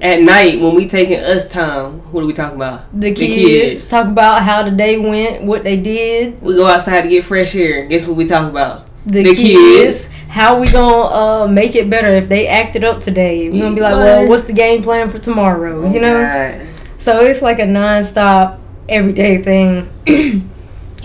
At 0.00 0.22
night 0.22 0.60
when 0.60 0.74
we 0.76 0.86
taking 0.86 1.18
us 1.18 1.48
time, 1.48 2.00
what 2.12 2.22
are 2.22 2.26
we 2.26 2.32
talking 2.32 2.54
about? 2.56 2.84
The 2.98 3.12
kids, 3.12 3.88
talk 3.88 4.06
about 4.06 4.42
how 4.44 4.62
the 4.62 4.70
day 4.70 4.96
went, 4.96 5.42
what 5.42 5.64
they 5.64 5.76
did. 5.76 6.40
We 6.40 6.54
go 6.54 6.66
outside 6.68 7.00
to 7.02 7.08
get 7.08 7.24
fresh 7.24 7.54
air. 7.56 7.84
Guess 7.86 8.06
what 8.06 8.16
we 8.16 8.24
talk 8.26 8.48
about? 8.48 8.86
the, 9.06 9.24
The 9.24 9.34
kids. 9.34 10.08
kids. 10.08 10.10
How 10.28 10.60
we 10.60 10.70
gonna 10.70 11.44
uh, 11.44 11.48
make 11.48 11.74
it 11.74 11.90
better 11.90 12.08
if 12.08 12.28
they 12.28 12.46
acted 12.46 12.84
up 12.84 13.00
today? 13.00 13.50
We're 13.50 13.62
gonna 13.62 13.74
be 13.74 13.80
like, 13.80 13.94
What? 13.94 14.04
well, 14.04 14.28
what's 14.28 14.44
the 14.44 14.52
game 14.52 14.82
plan 14.82 15.08
for 15.08 15.18
tomorrow? 15.18 15.90
you 15.90 15.98
know. 16.00 16.22
God. 16.22 16.66
So 16.98 17.20
it's 17.22 17.42
like 17.42 17.58
a 17.58 17.66
non-stop, 17.66 18.60
everyday 18.88 19.42
thing, 19.42 19.88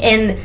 and 0.01 0.37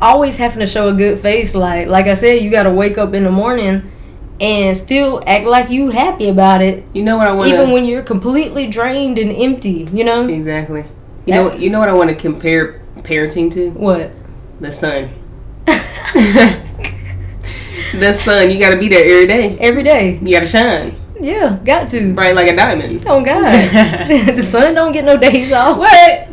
always 0.00 0.36
having 0.36 0.60
to 0.60 0.66
show 0.66 0.88
a 0.90 0.92
good 0.92 1.18
face. 1.18 1.54
Like 1.54 1.88
like 1.88 2.06
I 2.06 2.14
said, 2.14 2.42
you 2.42 2.50
got 2.50 2.64
to 2.64 2.70
wake 2.70 2.98
up 2.98 3.14
in 3.14 3.24
the 3.24 3.30
morning 3.32 3.90
and 4.40 4.76
still 4.76 5.22
act 5.26 5.46
like 5.46 5.70
you 5.70 5.90
happy 5.90 6.28
about 6.28 6.62
it, 6.62 6.84
You 6.92 7.02
know 7.02 7.16
what 7.16 7.26
I 7.26 7.32
want 7.32 7.48
even 7.48 7.70
when 7.70 7.84
you're 7.84 8.02
completely 8.02 8.66
drained 8.66 9.18
and 9.18 9.30
empty. 9.32 9.88
You 9.92 10.04
know 10.04 10.28
exactly. 10.28 10.84
You 11.26 11.34
know 11.34 11.52
you 11.52 11.70
know 11.70 11.78
what 11.78 11.88
I 11.88 11.94
want 11.94 12.10
to 12.10 12.16
compare 12.16 12.82
parenting 12.98 13.52
to 13.54 13.70
what? 13.70 14.12
the 14.60 14.72
sun. 14.72 15.10
the 17.94 18.12
sun, 18.14 18.50
you 18.50 18.58
got 18.58 18.70
to 18.70 18.78
be 18.78 18.88
there 18.88 19.04
every 19.04 19.26
day. 19.26 19.56
Every 19.58 19.82
day, 19.82 20.18
You 20.22 20.32
got 20.32 20.40
to 20.40 20.46
shine 20.46 20.96
yeah, 21.20 21.58
got 21.64 21.88
to. 21.90 22.14
bright 22.14 22.34
like 22.34 22.48
a 22.48 22.56
diamond. 22.56 23.04
Oh 23.06 23.22
God, 23.22 23.52
the 24.36 24.42
sun 24.42 24.74
don't 24.74 24.92
get 24.92 25.04
no 25.04 25.16
days 25.16 25.52
off. 25.52 25.78
What? 25.78 26.28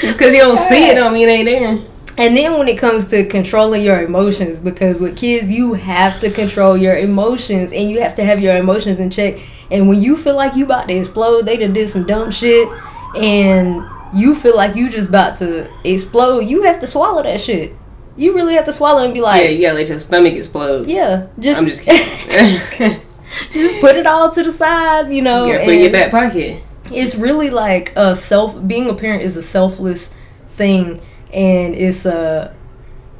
Just 0.00 0.18
because 0.18 0.32
you 0.34 0.40
don't 0.40 0.58
see 0.58 0.90
it 0.90 0.94
don't 0.94 1.12
mean 1.12 1.28
it 1.28 1.32
ain't 1.32 1.46
there. 1.46 1.78
And 2.18 2.36
then 2.36 2.58
when 2.58 2.66
it 2.66 2.76
comes 2.78 3.06
to 3.08 3.24
controlling 3.28 3.82
your 3.84 4.02
emotions, 4.02 4.58
because 4.58 4.98
with 4.98 5.16
kids, 5.16 5.50
you 5.50 5.74
have 5.74 6.20
to 6.20 6.30
control 6.30 6.76
your 6.76 6.96
emotions 6.96 7.72
and 7.72 7.88
you 7.88 8.00
have 8.00 8.16
to 8.16 8.24
have 8.24 8.40
your 8.40 8.56
emotions 8.56 8.98
in 8.98 9.08
check. 9.08 9.38
And 9.70 9.88
when 9.88 10.02
you 10.02 10.16
feel 10.16 10.34
like 10.34 10.56
you 10.56 10.64
about 10.64 10.88
to 10.88 10.94
explode, 10.94 11.42
they 11.46 11.56
done 11.56 11.72
did 11.72 11.88
some 11.90 12.06
dumb 12.06 12.32
shit 12.32 12.68
and 13.14 13.84
you 14.12 14.34
feel 14.34 14.56
like 14.56 14.74
you 14.74 14.90
just 14.90 15.10
about 15.10 15.38
to 15.38 15.70
explode, 15.84 16.40
you 16.40 16.62
have 16.62 16.80
to 16.80 16.88
swallow 16.88 17.22
that 17.22 17.40
shit. 17.40 17.76
You 18.16 18.34
really 18.34 18.54
have 18.54 18.64
to 18.64 18.72
swallow 18.72 19.04
and 19.04 19.14
be 19.14 19.20
like 19.20 19.44
Yeah, 19.44 19.50
you 19.50 19.62
gotta 19.62 19.78
let 19.78 19.88
your 19.88 20.00
stomach 20.00 20.34
explode. 20.34 20.86
yeah, 20.86 21.28
just 21.38 21.60
I'm 21.60 21.68
just 21.68 21.82
kidding. 21.82 23.00
just 23.52 23.80
put 23.80 23.94
it 23.94 24.08
all 24.08 24.32
to 24.32 24.42
the 24.42 24.50
side, 24.50 25.12
you 25.12 25.22
know. 25.22 25.46
you 25.46 25.52
put 25.58 25.68
it 25.68 25.74
in 25.74 25.80
your 25.82 25.92
back 25.92 26.10
pocket. 26.10 26.60
it's 26.92 27.14
really 27.14 27.50
like 27.50 27.92
a 27.94 28.16
self 28.16 28.66
being 28.66 28.90
a 28.90 28.94
parent 28.94 29.22
is 29.22 29.36
a 29.36 29.42
selfless 29.42 30.12
thing 30.50 31.00
and 31.32 31.74
it's 31.74 32.04
a 32.06 32.54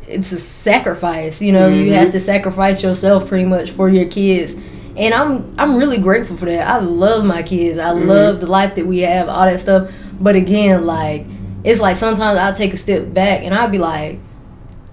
it's 0.06 0.32
a 0.32 0.38
sacrifice 0.38 1.42
you 1.42 1.52
know 1.52 1.68
you 1.68 1.90
Mhm. 1.92 1.94
have 1.94 2.12
to 2.12 2.20
sacrifice 2.20 2.82
yourself 2.82 3.26
pretty 3.28 3.44
much 3.44 3.70
for 3.70 3.88
your 3.88 4.06
kids. 4.06 4.54
And 4.96 5.12
i'm 5.14 5.54
i'm 5.58 5.76
really 5.76 5.98
grateful 5.98 6.36
for 6.36 6.46
that. 6.46 6.66
I 6.66 6.78
love 6.80 7.24
my 7.24 7.42
kids. 7.42 7.78
I 7.78 7.90
Mm-hmm. 7.92 8.08
love 8.08 8.40
the 8.40 8.46
life 8.46 8.74
that 8.76 8.86
we 8.86 9.00
have 9.00 9.28
all 9.28 9.44
that 9.44 9.60
stuff. 9.60 9.90
But 10.20 10.34
again 10.34 10.84
like 10.86 11.26
it's 11.64 11.80
like 11.80 11.96
sometimes 11.96 12.38
i'll 12.38 12.54
take 12.54 12.72
a 12.72 12.76
step 12.76 13.12
back 13.12 13.42
and 13.42 13.54
i'll 13.54 13.68
be 13.68 13.78
like 13.78 14.18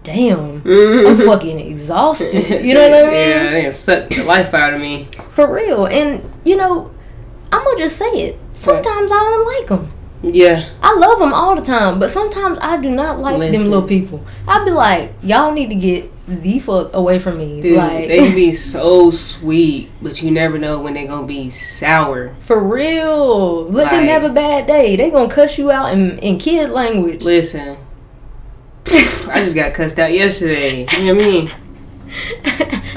damn 0.04 0.62
i'm 0.66 1.16
fucking 1.16 1.60
exhausted. 1.60 2.64
You 2.66 2.74
know 2.74 2.90
what 2.90 2.94
i 3.00 3.04
mean? 3.10 3.14
Yeah, 3.14 3.52
they 3.52 3.72
sucked 3.72 4.10
the 4.12 4.24
life 4.24 4.54
out 4.54 4.74
of 4.74 4.82
me. 4.82 5.08
for 5.30 5.52
real. 5.52 5.86
And 5.88 6.22
you 6.44 6.56
know 6.58 6.92
i'm 7.52 7.64
gonna 7.64 7.78
just 7.80 7.96
say 7.98 8.06
it. 8.28 8.40
Sometimes 8.54 9.12
i 9.12 9.16
don't 9.16 9.48
like 9.60 9.68
them 9.70 9.92
Yeah, 10.34 10.70
I 10.82 10.96
love 10.96 11.20
them 11.20 11.34
all 11.34 11.56
the 11.56 11.62
time, 11.62 12.00
but 12.00 12.10
sometimes 12.10 12.58
I 12.62 12.78
do 12.82 12.90
not 12.90 13.20
like 13.20 13.40
them 13.40 13.64
little 13.66 13.88
people. 13.88 14.26
I'd 14.48 14.66
be 14.66 14.72
like, 14.72 15.14
y'all 15.22 15.52
need 15.52 15.70
to 15.70 15.76
get 15.76 16.12
the 16.28 16.58
fuck 16.60 16.94
away 16.94 17.20
from 17.20 17.38
me. 17.38 17.62
dude, 17.62 17.78
like, 17.78 18.08
they 18.08 18.34
be 18.34 18.54
so 18.56 19.12
sweet, 19.12 19.92
but 20.02 20.22
you 20.22 20.32
never 20.32 20.58
know 20.58 20.80
when 20.80 20.96
they're 20.96 21.08
gonna 21.08 21.28
be 21.28 21.50
sour. 21.50 22.36
for 22.40 22.60
real. 22.60 23.66
Let 23.70 23.92
them 23.92 24.06
have 24.06 24.24
a 24.24 24.30
bad 24.30 24.66
day. 24.68 24.96
They 24.96 25.12
gonna 25.12 25.32
cuss 25.32 25.58
you 25.58 25.72
out 25.72 25.94
in, 25.94 26.18
in 26.20 26.40
kid 26.40 26.72
language. 26.72 27.22
Listen, 27.22 27.78
I 28.88 29.42
just 29.44 29.56
got 29.56 29.74
cussed 29.74 30.00
out 30.00 30.12
yesterday. 30.14 30.88
You 30.98 31.14
know 31.14 31.16
what 31.16 31.24
I 31.24 31.28
mean? 31.28 31.50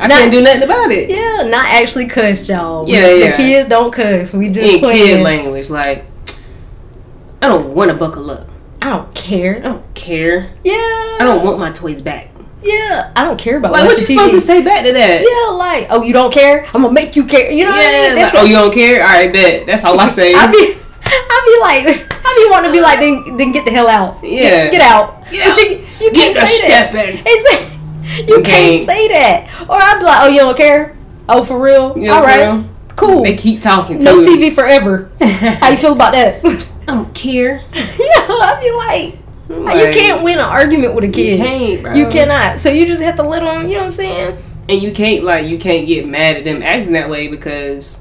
I 0.00 0.06
Not- 0.06 0.10
can't 0.10 0.32
do 0.32 0.40
nothing 0.40 0.62
about 0.62 0.90
it. 0.92 1.10
Yeah, 1.10 1.48
not 1.48 1.64
actually 1.66 2.06
cuss, 2.06 2.48
y'all. 2.48 2.88
Yeah, 2.88 3.08
the 3.08 3.18
yeah. 3.18 3.36
kids 3.36 3.68
don't 3.68 3.92
cuss. 3.92 4.32
We 4.32 4.48
just 4.48 4.72
In 4.74 4.80
kid 4.80 5.22
language, 5.22 5.70
like 5.70 6.06
I 7.40 7.48
don't 7.48 7.74
want 7.74 7.90
to 7.90 7.96
buckle 7.96 8.30
up. 8.30 8.48
I 8.82 8.90
don't 8.90 9.14
care. 9.14 9.58
I 9.58 9.60
don't 9.60 9.94
care. 9.94 10.50
Yeah. 10.64 10.72
I 10.74 11.18
don't 11.20 11.44
want 11.44 11.58
my 11.58 11.70
toys 11.70 12.00
back. 12.02 12.28
Yeah, 12.60 13.12
I 13.14 13.24
don't 13.24 13.38
care 13.38 13.56
about 13.58 13.70
Like, 13.72 13.84
what 13.86 14.00
you 14.00 14.06
supposed 14.06 14.34
to 14.34 14.40
say 14.40 14.62
back 14.62 14.84
to 14.84 14.92
that? 14.92 15.20
Yeah, 15.22 15.54
like, 15.54 15.86
oh, 15.90 16.02
you 16.02 16.12
don't 16.12 16.32
care? 16.32 16.66
I'm 16.74 16.82
gonna 16.82 16.90
make 16.92 17.14
you 17.14 17.24
care. 17.24 17.52
You 17.52 17.64
know 17.64 17.70
what 17.70 17.78
I 17.78 17.92
Yeah, 18.08 18.14
mean? 18.14 18.22
like, 18.24 18.34
oh, 18.34 18.44
you 18.44 18.54
don't 18.56 18.74
care? 18.74 19.00
All 19.00 19.06
right, 19.08 19.32
bet. 19.32 19.64
That's 19.64 19.84
all 19.84 19.98
I 19.98 20.08
say. 20.20 20.34
I 20.34 20.50
be, 20.50 20.76
I 21.04 21.44
be 21.46 21.86
like, 21.86 22.06
I 22.24 22.44
be 22.44 22.50
wanting 22.50 22.72
to 22.72 22.76
be 22.76 22.80
like, 22.80 22.98
then, 22.98 23.36
then 23.36 23.52
get 23.52 23.64
the 23.64 23.70
hell 23.70 23.88
out. 23.88 24.18
Yeah. 24.24 24.40
Get, 24.64 24.72
get 24.72 24.80
out. 24.80 25.22
Yeah. 25.30 25.54
But 25.54 25.58
you, 25.62 25.70
you 26.00 26.12
Get 26.12 26.14
can't 26.14 26.34
the 26.34 26.46
say 26.46 26.68
that. 26.68 26.90
step 26.90 27.08
in. 27.08 27.22
It's, 27.24 28.28
you 28.28 28.36
You 28.38 28.42
can't 28.42 28.86
say 28.86 29.08
that. 29.08 29.66
Or 29.70 29.76
I'd 29.80 29.98
be 30.00 30.04
like, 30.04 30.18
oh, 30.22 30.28
you 30.28 30.40
don't 30.40 30.56
care? 30.56 30.96
Oh, 31.28 31.44
for 31.44 31.60
real? 31.60 31.96
You 31.96 32.10
All 32.10 32.22
right. 32.22 32.40
real? 32.44 32.64
Cool. 32.96 33.22
They 33.22 33.36
keep 33.36 33.62
talking 33.62 34.00
no. 34.00 34.16
TV 34.22 34.52
forever. 34.52 35.12
How 35.20 35.70
you 35.70 35.76
feel 35.76 35.92
about 35.92 36.12
that? 36.12 36.42
I 36.88 36.92
don't 36.92 37.14
care. 37.14 37.62
you 37.74 38.08
know, 38.16 38.40
I'd 38.40 38.60
be 38.60 38.70
like, 38.72 39.76
you 39.76 39.92
can't 39.92 40.22
win 40.22 40.38
an 40.38 40.44
argument 40.44 40.94
with 40.94 41.04
a 41.04 41.08
kid. 41.08 41.38
can't, 41.38 41.82
bro. 41.82 41.92
You 41.94 42.08
cannot. 42.08 42.60
So 42.60 42.70
you 42.70 42.86
just 42.86 43.02
have 43.02 43.16
to 43.16 43.22
let 43.22 43.40
them, 43.40 43.66
you 43.66 43.74
know 43.74 43.80
what 43.80 43.86
I'm 43.86 43.92
saying? 43.92 44.44
And 44.70 44.82
you 44.82 44.92
can't 44.92 45.24
like 45.24 45.46
you 45.46 45.58
can't 45.58 45.86
get 45.86 46.06
mad 46.06 46.36
at 46.36 46.44
them 46.44 46.62
acting 46.62 46.92
that 46.92 47.08
way 47.08 47.28
because 47.28 48.00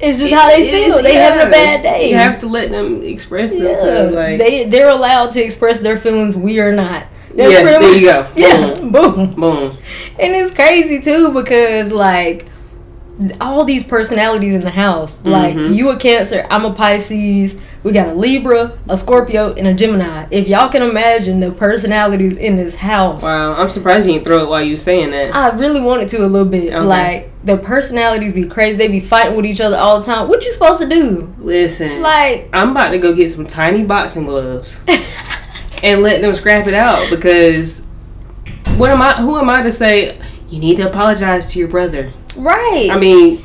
It's 0.00 0.18
just 0.18 0.32
it- 0.32 0.36
how 0.36 0.48
they 0.48 0.68
feel. 0.70 0.96
is- 0.96 1.02
they 1.02 1.14
having 1.14 1.46
a 1.46 1.50
bad 1.50 1.82
day. 1.82 2.10
You 2.10 2.16
have 2.16 2.38
to 2.40 2.46
let 2.48 2.70
them 2.70 3.02
express 3.02 3.52
Yeah, 3.52 3.64
themselves. 3.64 4.14
Like 4.14 4.38
they 4.38 4.64
they're 4.64 4.88
allowed 4.88 5.32
to 5.32 5.42
express 5.44 5.78
their 5.80 5.96
feelings. 5.96 6.36
We 6.36 6.58
are 6.60 6.72
not. 6.72 7.06
That's 7.34 7.52
Yeah, 7.52 7.62
there 7.62 7.80
much- 7.80 7.94
you 7.96 8.00
go. 8.02 8.26
Yeah, 8.36 8.74
Boom. 8.74 8.90
boom. 8.92 9.34
boom. 9.34 9.78
And 10.18 10.32
it's 10.34 10.52
crazy 10.54 11.00
too 11.00 11.32
because 11.32 11.92
like 11.92 12.46
all 13.40 13.64
these 13.64 13.84
personalities 13.84 14.54
in 14.54 14.60
the 14.62 14.70
house. 14.70 15.20
Like 15.24 15.54
Mhm. 15.54 15.74
you 15.74 15.90
a 15.90 15.96
Cancer, 15.98 16.46
I'm 16.50 16.64
a 16.64 16.72
Pisces. 16.72 17.54
We 17.84 17.92
got 17.92 18.08
a 18.08 18.14
Libra, 18.14 18.76
a 18.88 18.96
Scorpio, 18.96 19.54
and 19.54 19.66
a 19.68 19.72
Gemini. 19.74 20.26
If 20.32 20.48
y'all 20.48 20.68
can 20.68 20.82
imagine 20.82 21.38
the 21.40 21.52
personalities 21.52 22.36
in 22.38 22.56
this 22.56 22.74
house, 22.74 23.22
Wow, 23.22 23.54
I'm 23.54 23.70
surprised 23.70 24.06
you 24.06 24.14
didn't 24.14 24.24
throw 24.24 24.42
it 24.42 24.48
while 24.48 24.62
you 24.62 24.76
saying 24.76 25.12
that. 25.12 25.34
I 25.34 25.54
really 25.56 25.80
wanted 25.80 26.08
to 26.10 26.24
a 26.24 26.26
little 26.26 26.48
bit. 26.48 26.72
Okay. 26.74 26.84
Like 26.84 27.30
the 27.44 27.56
personalities 27.56 28.32
be 28.34 28.44
crazy. 28.46 28.76
They 28.76 28.88
be 28.88 28.98
fighting 29.00 29.36
with 29.36 29.46
each 29.46 29.60
other 29.60 29.76
all 29.76 30.00
the 30.00 30.06
time. 30.06 30.28
What 30.28 30.44
you 30.44 30.52
supposed 30.52 30.80
to 30.80 30.88
do? 30.88 31.32
Listen, 31.38 32.02
Like 32.02 32.48
I'm 32.52 32.70
about 32.72 32.90
to 32.90 32.98
go 32.98 33.14
get 33.14 33.30
some 33.30 33.46
tiny 33.46 33.84
boxing 33.84 34.24
gloves 34.26 34.82
and 35.84 36.02
let 36.02 36.20
them 36.20 36.34
scrap 36.34 36.66
it 36.66 36.74
out 36.74 37.08
because 37.10 37.86
what 38.76 38.90
am 38.90 39.00
I? 39.00 39.14
Who 39.14 39.38
am 39.38 39.48
I 39.48 39.62
to 39.62 39.72
say 39.72 40.20
you 40.48 40.58
need 40.58 40.78
to 40.78 40.88
apologize 40.88 41.46
to 41.52 41.58
your 41.60 41.68
brother? 41.68 42.12
right. 42.36 42.88
I 42.90 42.98
mean, 42.98 43.38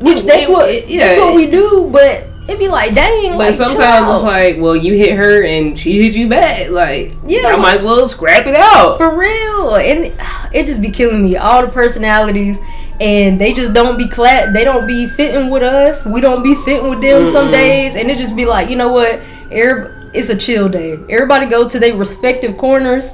Which 0.00 0.22
that's 0.24 0.44
it- 0.44 0.50
what 0.50 0.68
it- 0.68 0.88
that's 0.98 1.20
what 1.20 1.34
we 1.36 1.48
do, 1.50 1.88
but 1.92 2.24
it 2.48 2.58
be 2.58 2.68
like, 2.68 2.94
dang, 2.94 3.30
But 3.32 3.38
like 3.38 3.54
sometimes 3.54 4.10
it's 4.14 4.22
like, 4.24 4.56
well, 4.58 4.74
you 4.76 4.94
hit 4.94 5.14
her 5.16 5.44
and 5.44 5.78
she 5.78 6.02
hit 6.02 6.14
you 6.14 6.28
back. 6.28 6.70
Like, 6.70 7.12
Yeah, 7.26 7.48
I 7.48 7.56
might 7.56 7.76
as 7.76 7.82
well 7.82 8.06
scrap 8.08 8.46
it 8.46 8.56
out. 8.56 8.96
for 8.98 9.16
real, 9.16 9.76
and 9.76 10.12
it 10.54 10.66
just 10.66 10.80
be 10.80 10.90
killing 10.90 11.22
me. 11.22 11.36
All 11.36 11.62
the 11.64 11.72
personalities, 11.72 12.58
and 13.00 13.40
they 13.40 13.52
just 13.52 13.72
don't 13.72 13.96
be 13.96 14.08
cla- 14.08 14.50
They 14.52 14.64
don't 14.64 14.86
be 14.86 15.06
fitting 15.06 15.50
with 15.50 15.62
us. 15.62 16.04
We 16.04 16.20
don't 16.20 16.42
be 16.42 16.54
fitting 16.54 16.90
with 16.90 17.00
them 17.00 17.26
some 17.28 17.48
Mm-mm. 17.48 17.52
days, 17.52 17.96
and 17.96 18.10
it 18.10 18.18
just 18.18 18.34
be 18.36 18.44
like, 18.44 18.68
you 18.70 18.76
know 18.76 18.88
what? 18.92 19.20
Every, 19.50 19.90
it's 20.14 20.28
a 20.28 20.36
chill 20.36 20.68
day. 20.68 20.92
Everybody 21.08 21.46
go 21.46 21.68
to 21.68 21.78
their 21.78 21.94
respective 21.96 22.58
corners 22.58 23.12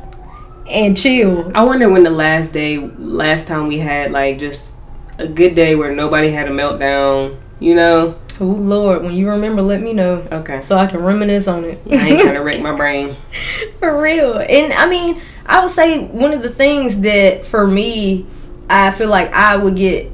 and 0.69 0.97
chill. 0.97 1.51
I 1.55 1.65
wonder 1.65 1.89
when 1.89 2.03
the 2.03 2.11
last 2.11 2.53
day, 2.53 2.79
last 2.79 3.47
time 3.47 3.67
we 3.69 3.79
had 3.79 4.11
like 4.13 4.39
just 4.39 4.77
a 5.19 5.27
good 5.29 5.55
day 5.55 5.75
where 5.75 5.93
nobody 5.95 6.31
had 6.31 6.49
a 6.49 6.51
meltdown. 6.51 7.39
You 7.61 7.75
know? 7.75 8.19
Oh 8.41 8.45
Lord, 8.45 9.03
when 9.03 9.13
you 9.15 9.29
remember, 9.31 9.63
let 9.63 9.81
me 9.83 9.93
know 9.93 10.27
Okay. 10.31 10.61
so 10.63 10.77
I 10.79 10.87
can 10.87 11.03
reminisce 11.03 11.49
on 11.49 11.65
it. 11.65 11.81
I 11.91 11.95
ain't 11.95 12.21
trying 12.21 12.35
to 12.35 12.41
wreck 12.41 12.61
my 12.63 12.75
brain. 12.77 13.17
For 13.81 14.01
real. 14.01 14.39
And 14.39 14.73
I 14.73 14.87
mean, 14.89 15.21
I 15.47 15.61
would 15.61 15.71
say 15.71 16.05
one 16.05 16.33
of 16.33 16.43
the 16.43 16.51
things 16.51 17.01
that 17.01 17.45
for 17.47 17.67
me, 17.67 18.27
I 18.71 18.91
feel 18.93 19.09
like 19.09 19.33
I 19.33 19.57
would 19.57 19.75
get 19.77 20.11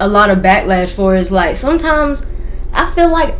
a 0.00 0.06
lot 0.08 0.30
of 0.30 0.38
backlash 0.38 0.90
for 0.90 1.16
is 1.16 1.32
like 1.32 1.56
sometimes 1.56 2.24
I 2.72 2.90
feel 2.92 3.08
like 3.10 3.34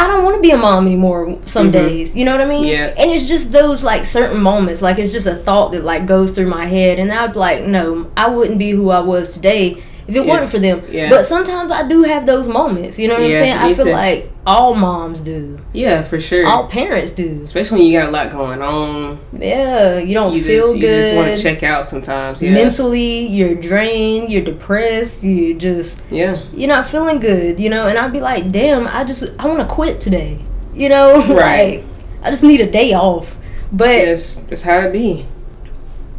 I 0.00 0.06
don't 0.06 0.22
want 0.22 0.36
to 0.36 0.40
be 0.42 0.52
a 0.52 0.56
mom 0.56 0.86
anymore 0.86 1.38
some 1.46 1.70
Mhm. 1.70 1.72
days. 1.72 2.14
You 2.14 2.24
know 2.24 2.30
what 2.32 2.40
I 2.40 2.44
mean? 2.46 2.64
Yeah. 2.68 2.94
And 2.96 3.10
it's 3.10 3.26
just 3.26 3.50
those 3.50 3.82
like 3.82 4.04
certain 4.04 4.40
moments. 4.40 4.80
Like 4.80 4.98
it's 5.00 5.10
just 5.12 5.26
a 5.26 5.34
thought 5.34 5.72
that 5.72 5.82
like 5.84 6.06
goes 6.06 6.30
through 6.30 6.46
my 6.46 6.66
head. 6.66 7.00
And 7.00 7.10
I'd 7.12 7.32
be 7.32 7.38
like, 7.40 7.64
no, 7.64 8.06
I 8.16 8.28
wouldn't 8.28 8.60
be 8.60 8.70
who 8.70 8.90
I 8.90 9.00
was 9.00 9.34
today 9.34 9.82
if 10.08 10.16
it 10.16 10.24
Yeah. 10.24 10.32
wasn't 10.32 10.50
for 10.50 10.58
them. 10.58 10.82
Yeah. 10.90 11.10
But 11.10 11.26
sometimes 11.26 11.70
I 11.70 11.86
do 11.86 12.02
have 12.02 12.24
those 12.26 12.48
moments. 12.48 12.98
You 12.98 13.08
know 13.08 13.14
what 13.14 13.22
Yeah, 13.28 13.36
I'm 13.36 13.42
saying? 13.42 13.52
I 13.58 13.74
feel 13.74 13.84
too. 13.84 13.90
like 13.92 14.32
all 14.46 14.74
moms 14.74 15.20
do. 15.20 15.58
Yeah, 15.74 16.02
for 16.02 16.18
sure. 16.18 16.46
All 16.46 16.66
parents 16.66 17.10
do. 17.12 17.40
Especially 17.44 17.78
when 17.78 17.86
you 17.86 17.98
got 18.00 18.08
a 18.08 18.10
lot 18.10 18.30
going 18.32 18.62
on. 18.62 19.18
Yeah, 19.38 19.98
you 19.98 20.14
don't 20.14 20.32
You 20.32 20.42
feel 20.42 20.68
just, 20.68 20.76
you 20.78 20.82
just 20.88 21.14
want 21.16 21.36
to 21.36 21.42
check 21.42 21.62
out 21.62 21.84
sometimes. 21.86 22.40
Yeah. 22.40 22.52
Mentally, 22.54 23.26
you're 23.26 23.54
drained, 23.54 24.32
you're 24.32 24.42
depressed, 24.44 25.22
you 25.22 25.54
just 25.54 26.02
yeah. 26.10 26.40
you're 26.54 26.68
not 26.68 26.86
feeling 26.86 27.20
good, 27.20 27.60
you 27.60 27.68
know, 27.68 27.86
and 27.86 27.98
I'd 27.98 28.12
be 28.12 28.20
like, 28.20 28.50
damn, 28.50 28.88
I 28.88 29.04
just 29.04 29.24
I 29.38 29.46
wanna 29.46 29.66
quit 29.66 30.00
today. 30.00 30.38
You 30.74 30.88
know? 30.88 31.22
Right. 31.34 31.80
like 31.80 31.84
I 32.24 32.30
just 32.30 32.42
need 32.42 32.60
a 32.60 32.70
day 32.70 32.94
off. 32.94 33.36
But 33.70 34.06
That's, 34.06 34.36
that's 34.36 34.62
how 34.62 34.78
it 34.80 34.92
be. 34.92 35.26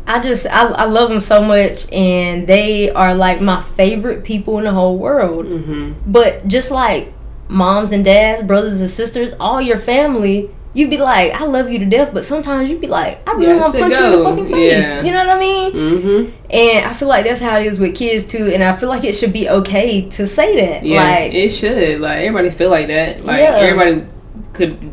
I 0.09 0.19
just 0.21 0.47
I, 0.47 0.65
I 0.69 0.85
love 0.85 1.09
them 1.09 1.19
so 1.21 1.41
much, 1.41 1.89
and 1.93 2.47
they 2.47 2.89
are 2.89 3.13
like 3.13 3.41
my 3.41 3.61
favorite 3.61 4.23
people 4.23 4.57
in 4.57 4.63
the 4.63 4.71
whole 4.73 4.97
world. 4.97 5.45
Mm-hmm. 5.45 6.11
But 6.11 6.47
just 6.47 6.71
like 6.71 7.13
moms 7.47 7.91
and 7.91 8.03
dads, 8.03 8.41
brothers 8.43 8.81
and 8.81 8.89
sisters, 8.89 9.33
all 9.39 9.61
your 9.61 9.77
family, 9.77 10.49
you'd 10.73 10.89
be 10.89 10.97
like, 10.97 11.31
I 11.33 11.45
love 11.45 11.69
you 11.69 11.77
to 11.79 11.85
death, 11.85 12.11
but 12.13 12.25
sometimes 12.25 12.69
you'd 12.69 12.81
be 12.81 12.87
like, 12.87 13.27
I 13.29 13.33
really 13.33 13.59
want 13.59 13.73
to 13.73 13.79
punch 13.79 13.95
you 13.95 14.05
in 14.05 14.11
the 14.11 14.23
fucking 14.23 14.45
face. 14.47 14.83
Yeah. 14.83 15.01
You 15.03 15.11
know 15.11 15.27
what 15.27 15.37
I 15.37 15.39
mean? 15.39 15.71
Mm-hmm. 15.73 16.35
And 16.49 16.85
I 16.85 16.93
feel 16.93 17.07
like 17.07 17.25
that's 17.25 17.41
how 17.41 17.59
it 17.59 17.67
is 17.67 17.79
with 17.79 17.95
kids 17.95 18.25
too. 18.25 18.51
And 18.53 18.63
I 18.63 18.75
feel 18.75 18.89
like 18.89 19.03
it 19.03 19.13
should 19.13 19.33
be 19.33 19.47
okay 19.47 20.09
to 20.09 20.25
say 20.27 20.55
that. 20.59 20.83
Yeah, 20.85 21.03
Like, 21.03 21.33
it 21.33 21.49
should. 21.49 22.01
Like 22.01 22.17
everybody 22.19 22.49
feel 22.49 22.71
like 22.71 22.87
that. 22.87 23.23
Like 23.23 23.41
Yeah. 23.41 23.55
everybody 23.57 24.07
could, 24.53 24.91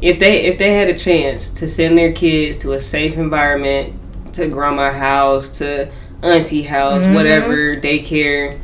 if 0.00 0.18
they 0.18 0.44
if 0.44 0.58
they 0.58 0.72
had 0.74 0.88
a 0.88 0.98
chance 0.98 1.50
to 1.50 1.68
send 1.68 1.96
their 1.98 2.12
kids 2.12 2.58
to 2.58 2.72
a 2.72 2.80
safe 2.80 3.16
environment, 3.16 3.94
to 4.36 4.48
grandma 4.48 4.90
house, 4.92 5.48
to 5.58 5.88
auntie 6.22 6.62
house, 6.62 7.02
Mhm. 7.04 7.14
whatever 7.14 7.76
daycare, 7.76 8.58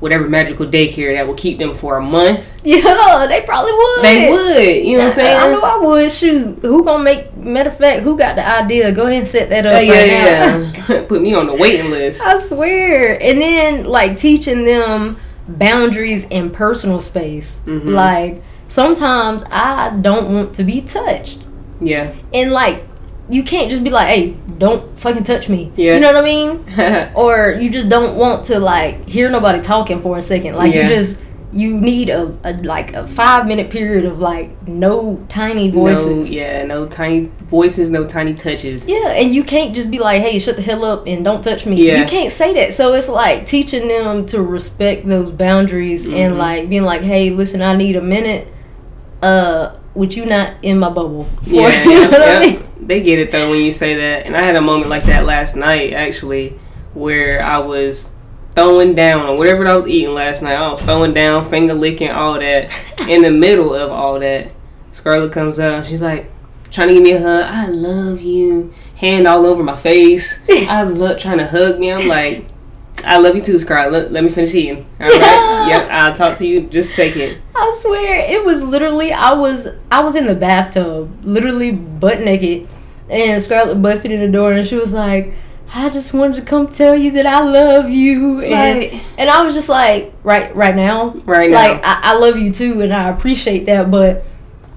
whatever 0.00 0.28
magical 0.28 0.66
daycare 0.66 1.14
that 1.16 1.26
will 1.26 1.34
keep 1.34 1.58
them 1.58 1.72
for 1.74 1.96
a 1.96 2.02
month, 2.02 2.40
yeah, 2.64 3.26
they 3.28 3.40
probably 3.46 3.72
would. 3.72 4.02
they 4.04 4.30
would. 4.30 4.86
You 4.86 4.92
know 4.98 5.04
what 5.04 5.04
I'm 5.06 5.10
saying? 5.12 5.40
I 5.40 5.50
know 5.50 5.60
I 5.62 5.78
would. 5.78 6.12
Shoot, 6.12 6.58
who 6.62 6.84
gonna 6.84 7.02
make? 7.02 7.36
Matter 7.36 7.70
of 7.70 7.78
fact, 7.78 8.02
who 8.02 8.16
got 8.18 8.36
the 8.36 8.46
idea? 8.46 8.92
Go 8.92 9.04
ahead 9.06 9.18
and 9.18 9.28
set 9.28 9.48
that 9.50 9.64
up. 9.66 9.72
Right 9.74 9.86
yeah, 9.86 10.60
now. 10.62 10.72
yeah. 10.88 11.02
Put 11.08 11.22
me 11.22 11.34
on 11.34 11.46
the 11.46 11.54
waiting 11.54 11.90
list. 11.90 12.20
I 12.22 12.38
swear. 12.40 13.20
And 13.22 13.40
then 13.40 13.84
like 13.86 14.18
teaching 14.18 14.64
them 14.64 15.16
boundaries 15.48 16.26
and 16.30 16.52
personal 16.52 17.00
space. 17.00 17.56
Mhm. 17.66 17.90
Like 17.92 18.42
sometimes 18.68 19.44
I 19.50 19.96
don't 20.00 20.32
want 20.34 20.54
to 20.56 20.64
be 20.64 20.80
touched. 20.82 21.46
Yeah. 21.80 22.12
And 22.34 22.52
like 22.52 22.84
you 23.28 23.42
can't 23.42 23.70
just 23.70 23.82
be 23.84 23.90
like, 23.90 24.08
"Hey, 24.08 24.36
don't 24.58 24.98
fucking 24.98 25.24
touch 25.24 25.48
me." 25.48 25.72
Yeah. 25.76 25.94
You 25.94 26.00
know 26.00 26.12
what 26.12 26.22
I 26.22 26.24
mean? 26.24 27.12
Or 27.14 27.56
you 27.60 27.70
just 27.70 27.88
don't 27.88 28.16
want 28.16 28.44
to 28.46 28.58
like 28.58 29.06
hear 29.08 29.28
nobody 29.30 29.60
talking 29.60 30.00
for 30.00 30.16
a 30.16 30.22
second. 30.22 30.54
Like 30.56 30.72
Yeah. 30.74 30.88
you 30.88 30.94
just 30.96 31.20
you 31.52 31.80
need 31.80 32.10
a, 32.10 32.36
a 32.44 32.52
like 32.64 32.92
a 32.92 33.06
5 33.06 33.46
minute 33.46 33.70
period 33.70 34.04
of 34.04 34.18
like 34.18 34.50
no 34.68 35.16
tiny 35.28 35.70
voices. 35.70 36.06
no, 36.06 36.22
yeah, 36.24 36.64
no 36.66 36.86
tiny 36.86 37.30
voices, 37.48 37.90
no 37.90 38.04
tiny 38.04 38.34
touches. 38.34 38.86
Yeah, 38.86 39.08
and 39.08 39.32
you 39.34 39.42
can't 39.42 39.74
just 39.74 39.90
be 39.90 39.98
like, 39.98 40.20
"Hey, 40.20 40.38
shut 40.38 40.56
the 40.56 40.62
hell 40.62 40.84
up 40.84 41.06
and 41.06 41.24
don't 41.24 41.42
touch 41.42 41.64
me." 41.64 41.76
Yeah. 41.76 42.00
You 42.00 42.04
can't 42.06 42.30
say 42.32 42.52
that. 42.54 42.74
So 42.74 42.92
it's 42.94 43.08
like 43.08 43.46
teaching 43.46 43.88
them 43.88 44.26
to 44.26 44.42
respect 44.42 45.06
those 45.06 45.30
boundaries 45.30 46.06
Mhm. 46.06 46.16
and 46.16 46.36
like 46.38 46.68
being 46.68 46.84
like, 46.84 47.00
"Hey, 47.02 47.30
listen, 47.30 47.62
I 47.62 47.74
need 47.74 47.96
a 47.96 48.02
minute. 48.02 48.48
Uh, 49.22 49.76
with 49.96 50.16
you 50.16 50.26
not 50.26 50.52
in 50.62 50.78
my 50.78 50.90
bubble." 50.90 51.24
For- 51.44 51.50
Yeah, 51.50 51.84
you 51.88 52.00
know 52.02 52.10
what 52.10 52.22
I 52.28 52.40
mean? 52.40 52.62
they 52.80 53.00
get 53.00 53.18
it 53.18 53.32
though 53.32 53.50
when 53.50 53.62
you 53.62 53.72
say 53.72 53.94
that. 53.96 54.26
And 54.26 54.36
I 54.36 54.42
had 54.42 54.54
a 54.56 54.60
moment 54.60 54.88
like 54.90 55.04
that 55.06 55.24
last 55.24 55.56
night 55.56 55.92
actually, 55.92 56.58
where 56.94 57.42
I 57.42 57.58
was 57.58 58.12
throwing 58.52 58.94
down 58.94 59.26
on 59.26 59.36
whatever 59.36 59.66
I 59.66 59.74
was 59.74 59.86
eating 59.88 60.14
last 60.14 60.40
night. 60.42 60.54
I 60.56 60.72
was 60.72 60.80
throwing 60.82 61.12
down, 61.12 61.44
finger 61.44 61.74
licking, 61.74 62.10
all 62.10 62.38
that. 62.38 62.70
In 63.08 63.22
the 63.22 63.30
middle 63.30 63.74
of 63.74 63.90
all 63.90 64.20
that, 64.20 64.50
Scarlett 64.92 65.32
comes 65.32 65.58
out. 65.58 65.84
She's 65.86 66.02
like 66.02 66.30
trying 66.70 66.88
to 66.88 66.94
give 66.94 67.02
me 67.02 67.12
a 67.12 67.20
hug. 67.20 67.44
I 67.44 67.66
love 67.66 68.20
you. 68.22 68.72
Hand 68.96 69.26
all 69.26 69.44
over 69.46 69.62
my 69.62 69.76
face. 69.76 70.40
I 70.50 70.82
love 70.84 71.18
trying 71.18 71.38
to 71.38 71.46
hug 71.46 71.78
me. 71.78 71.92
I'm 71.92 72.06
like. 72.08 72.46
I 73.04 73.18
love 73.18 73.36
you 73.36 73.40
too, 73.42 73.58
Scarlett. 73.58 73.92
Let, 73.92 74.12
let 74.12 74.24
me 74.24 74.30
finish 74.30 74.54
eating. 74.54 74.86
All 75.00 75.06
right. 75.08 75.66
yep. 75.68 75.88
I'll 75.90 76.14
talk 76.14 76.36
to 76.38 76.46
you 76.46 76.62
just 76.62 76.90
a 76.90 76.94
second. 76.94 77.38
I 77.54 77.76
swear, 77.80 78.30
it 78.30 78.44
was 78.44 78.62
literally 78.62 79.12
I 79.12 79.32
was 79.34 79.68
I 79.90 80.02
was 80.02 80.16
in 80.16 80.26
the 80.26 80.34
bathtub, 80.34 81.24
literally 81.24 81.72
butt 81.72 82.20
naked, 82.20 82.68
and 83.08 83.42
Scarlett 83.42 83.80
busted 83.82 84.10
in 84.10 84.20
the 84.20 84.28
door 84.28 84.52
and 84.52 84.66
she 84.66 84.76
was 84.76 84.92
like, 84.92 85.34
"I 85.74 85.88
just 85.90 86.12
wanted 86.14 86.36
to 86.36 86.42
come 86.42 86.68
tell 86.68 86.96
you 86.96 87.10
that 87.12 87.26
I 87.26 87.40
love 87.44 87.90
you," 87.90 88.40
and 88.40 88.78
Like- 88.92 89.04
and 89.18 89.30
I 89.30 89.42
was 89.42 89.54
just 89.54 89.68
like, 89.68 90.12
"Right, 90.22 90.54
right 90.56 90.74
now, 90.74 91.10
Right 91.24 91.50
now. 91.50 91.56
like 91.56 91.80
I, 91.84 92.00
I 92.02 92.18
love 92.18 92.38
you 92.38 92.52
too, 92.52 92.80
and 92.82 92.92
I 92.92 93.08
appreciate 93.08 93.66
that, 93.66 93.90
but 93.90 94.24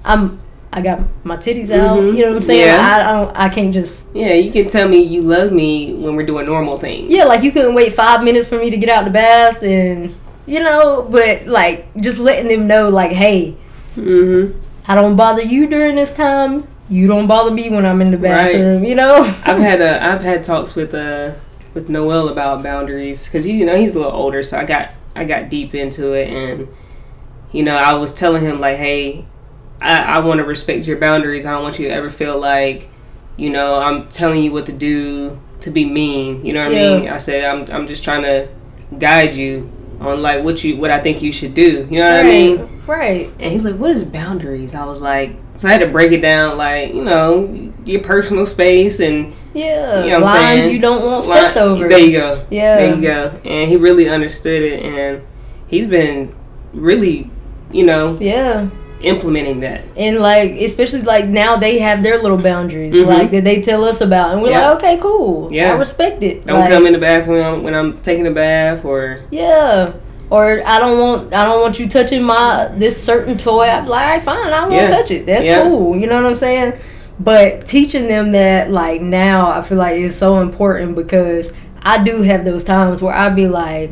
I'm 0.04 0.40
I 0.72 0.80
got 0.80 1.00
my 1.24 1.36
titties 1.36 1.70
out, 1.72 1.98
Mhm. 1.98 2.16
you 2.16 2.22
know 2.24 2.28
what 2.30 2.36
I'm 2.36 2.42
saying? 2.42 2.60
Yeah. 2.66 2.78
I, 2.80 3.10
I 3.10 3.12
don't 3.16 3.36
I 3.36 3.48
can't 3.48 3.74
just 3.74 4.04
Yeah, 4.14 4.34
you 4.34 4.52
can 4.52 4.68
tell 4.68 4.88
me 4.88 5.02
you 5.02 5.22
love 5.22 5.50
me 5.52 5.94
when 5.94 6.14
we're 6.16 6.26
doing 6.26 6.46
normal 6.46 6.76
things. 6.78 7.12
yeah, 7.12 7.24
like 7.24 7.42
you 7.42 7.50
couldn't 7.50 7.74
wait 7.74 7.92
five 7.92 8.22
minutes 8.22 8.46
for 8.48 8.56
me 8.58 8.70
to 8.70 8.76
get 8.76 8.88
out 8.88 9.04
the 9.04 9.10
bath 9.10 9.62
and." 9.62 10.14
You 10.46 10.58
know, 10.60 11.06
but 11.08 11.46
like 11.46 11.94
just 11.96 12.18
letting 12.18 12.48
them 12.48 12.66
know, 12.66 12.88
like, 12.88 13.12
hey, 13.12 13.54
Mm-hmm. 13.96 14.58
I 14.88 14.94
don't 14.94 15.14
bother 15.14 15.42
you 15.42 15.68
during 15.68 15.94
this 15.96 16.12
time. 16.12 16.66
You 16.88 17.06
don't 17.06 17.26
bother 17.28 17.50
me 17.52 17.70
when 17.70 17.86
I'm 17.86 18.00
in 18.02 18.10
the 18.10 18.18
Right. 18.18 18.52
bathroom. 18.54 18.82
You 18.84 18.94
know. 18.96 19.14
I've 19.44 19.58
had 19.68 19.80
uh, 19.80 19.98
I've 20.02 20.22
had 20.22 20.42
talks 20.42 20.74
with 20.74 20.92
uh 20.94 21.32
with 21.74 21.88
Noel 21.88 22.28
about 22.28 22.62
boundaries 22.64 23.26
because 23.26 23.46
you 23.46 23.64
know 23.66 23.76
he's 23.76 23.94
a 23.94 23.98
little 23.98 24.12
older, 24.12 24.42
so 24.42 24.58
I 24.58 24.64
got 24.64 24.88
I 25.14 25.24
got 25.24 25.50
deep 25.50 25.74
into 25.74 26.12
it, 26.14 26.28
and 26.30 26.66
you 27.52 27.62
know 27.62 27.76
I 27.76 27.92
was 27.94 28.12
telling 28.12 28.42
him 28.42 28.58
like, 28.58 28.76
hey, 28.76 29.26
I, 29.82 30.16
I 30.16 30.18
want 30.20 30.38
to 30.38 30.44
respect 30.44 30.86
your 30.86 30.98
boundaries. 30.98 31.46
I 31.46 31.52
don't 31.52 31.62
want 31.62 31.78
you 31.78 31.88
to 31.88 31.94
ever 31.94 32.10
feel 32.10 32.38
like, 32.38 32.88
you 33.36 33.50
know, 33.50 33.80
I'm 33.80 34.08
telling 34.08 34.42
you 34.42 34.52
what 34.52 34.66
to 34.66 34.72
do 34.72 35.40
to 35.60 35.70
be 35.70 35.84
mean. 35.84 36.44
You 36.44 36.52
know 36.52 36.64
what 36.64 36.74
Yeah. 36.74 36.88
I 36.90 36.98
mean? 37.00 37.08
I 37.08 37.18
said 37.18 37.44
I'm 37.44 37.70
I'm 37.74 37.86
just 37.86 38.04
trying 38.04 38.22
to 38.22 38.48
guide 38.98 39.34
you 39.34 39.70
on 40.00 40.20
like 40.22 40.42
what 40.44 40.62
you 40.64 40.76
what 40.76 40.90
I 40.90 41.00
think 41.00 41.22
you 41.22 41.32
should 41.32 41.54
do. 41.54 41.86
You 41.90 42.00
know 42.00 42.10
what 42.10 42.20
I 42.20 42.22
mean? 42.22 42.82
Right. 42.86 43.26
And 43.38 43.52
he's 43.52 43.64
like, 43.64 43.76
"What 43.76 43.90
is 43.92 44.02
boundaries?" 44.04 44.74
I 44.74 44.84
was 44.84 45.00
like, 45.02 45.36
so 45.56 45.68
I 45.68 45.72
had 45.72 45.82
to 45.82 45.86
break 45.86 46.10
it 46.12 46.20
down, 46.22 46.56
like 46.56 46.92
you 46.94 47.04
know, 47.04 47.72
your 47.84 48.00
personal 48.02 48.46
space 48.46 48.98
and 49.00 49.32
Yeah. 49.54 50.04
You 50.04 50.10
know 50.12 50.18
Lines 50.20 50.62
saying? 50.62 50.74
you 50.74 50.80
don't 50.80 51.04
want 51.04 51.26
line- 51.26 51.38
stepped 51.42 51.56
over. 51.58 51.88
There 51.88 51.98
you 51.98 52.12
go. 52.12 52.46
Yeah. 52.50 52.76
There 52.76 52.94
you 52.96 53.02
go. 53.02 53.40
And 53.44 53.70
he 53.70 53.76
really 53.76 54.08
understood 54.08 54.62
it, 54.62 54.82
and 54.82 55.22
he's 55.68 55.86
been 55.86 56.34
really, 56.72 57.30
you 57.70 57.84
know, 57.84 58.18
Yeah. 58.20 58.68
Implementing 59.02 59.60
that. 59.60 59.82
And 59.96 60.18
like, 60.18 60.52
especially 60.52 61.02
like 61.02 61.26
now 61.26 61.56
they 61.56 61.78
have 61.78 62.02
their 62.02 62.18
little 62.18 62.38
boundaries, 62.38 62.94
Mhm. 62.94 63.06
like 63.06 63.30
that 63.30 63.44
they 63.44 63.60
tell 63.62 63.84
us 63.84 64.00
about, 64.00 64.32
and 64.32 64.42
we're 64.42 64.50
Yeah. 64.50 64.68
like, 64.70 64.76
okay, 64.78 64.98
cool. 65.00 65.48
Yeah. 65.52 65.72
I 65.74 65.76
respect 65.76 66.22
it. 66.22 66.46
Don't 66.46 66.60
Like, 66.60 66.70
come 66.70 66.86
in 66.86 66.92
the 66.92 66.98
bathroom 66.98 67.36
when 67.38 67.44
I'm, 67.46 67.62
when 67.62 67.74
I'm 67.74 67.98
taking 67.98 68.26
a 68.26 68.30
bath, 68.30 68.84
or 68.84 69.20
Yeah. 69.30 69.90
Or 70.28 70.62
I 70.64 70.78
don't 70.78 70.98
want 71.00 71.34
I 71.34 71.44
don't 71.44 71.60
want 71.60 71.80
you 71.80 71.88
touching 71.88 72.22
my 72.22 72.68
this 72.76 73.02
certain 73.02 73.36
toy. 73.36 73.64
I'm 73.68 73.86
like, 73.86 74.02
all 74.04 74.10
right, 74.12 74.22
fine, 74.22 74.46
I 74.52 74.60
don't 74.60 74.70
want 74.72 74.88
to 74.88 74.94
touch 74.94 75.10
it. 75.10 75.26
That's 75.26 75.44
Yeah. 75.44 75.62
cool. 75.62 75.96
You 75.96 76.06
know 76.06 76.16
what 76.16 76.26
I'm 76.26 76.34
saying? 76.36 76.74
But 77.18 77.66
teaching 77.66 78.06
them 78.08 78.30
that 78.32 78.70
like 78.70 79.02
now 79.02 79.50
I 79.50 79.60
feel 79.62 79.78
like 79.78 79.96
is 79.96 80.14
so 80.14 80.38
important 80.40 80.94
because 80.94 81.52
I 81.82 82.02
do 82.04 82.22
have 82.22 82.44
those 82.44 82.62
times 82.62 83.02
where 83.02 83.12
I'd 83.14 83.34
be 83.34 83.48
like 83.48 83.90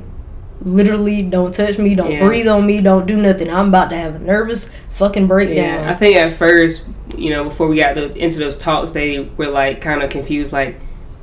literally 0.63 1.23
don't 1.23 1.55
touch 1.55 1.79
me, 1.79 1.95
don't 1.95 2.11
Yeah. 2.11 2.27
breathe 2.27 2.49
on 2.49 2.67
me, 2.67 2.81
don't 2.81 3.07
do 3.07 3.17
nothing. 3.17 3.49
I'm 3.51 3.69
about 3.69 3.91
to 3.91 3.97
have 3.97 4.17
a 4.17 4.19
nervous 4.19 4.69
fucking 4.91 5.27
breakdown. 5.27 5.57
yeah. 5.83 5.91
I 5.91 5.95
think 5.95 6.17
at 6.17 6.33
first, 6.33 6.85
you 7.17 7.31
know, 7.31 7.45
before 7.45 7.69
we 7.69 7.77
got 7.77 7.95
those, 7.95 8.17
into 8.17 8.39
those 8.39 8.59
talks, 8.59 8.93
they 8.93 9.29
were 9.37 9.47
like 9.49 9.81
kind 9.81 10.03
of 10.03 10.11
confused, 10.11 10.53
like, 10.53 10.81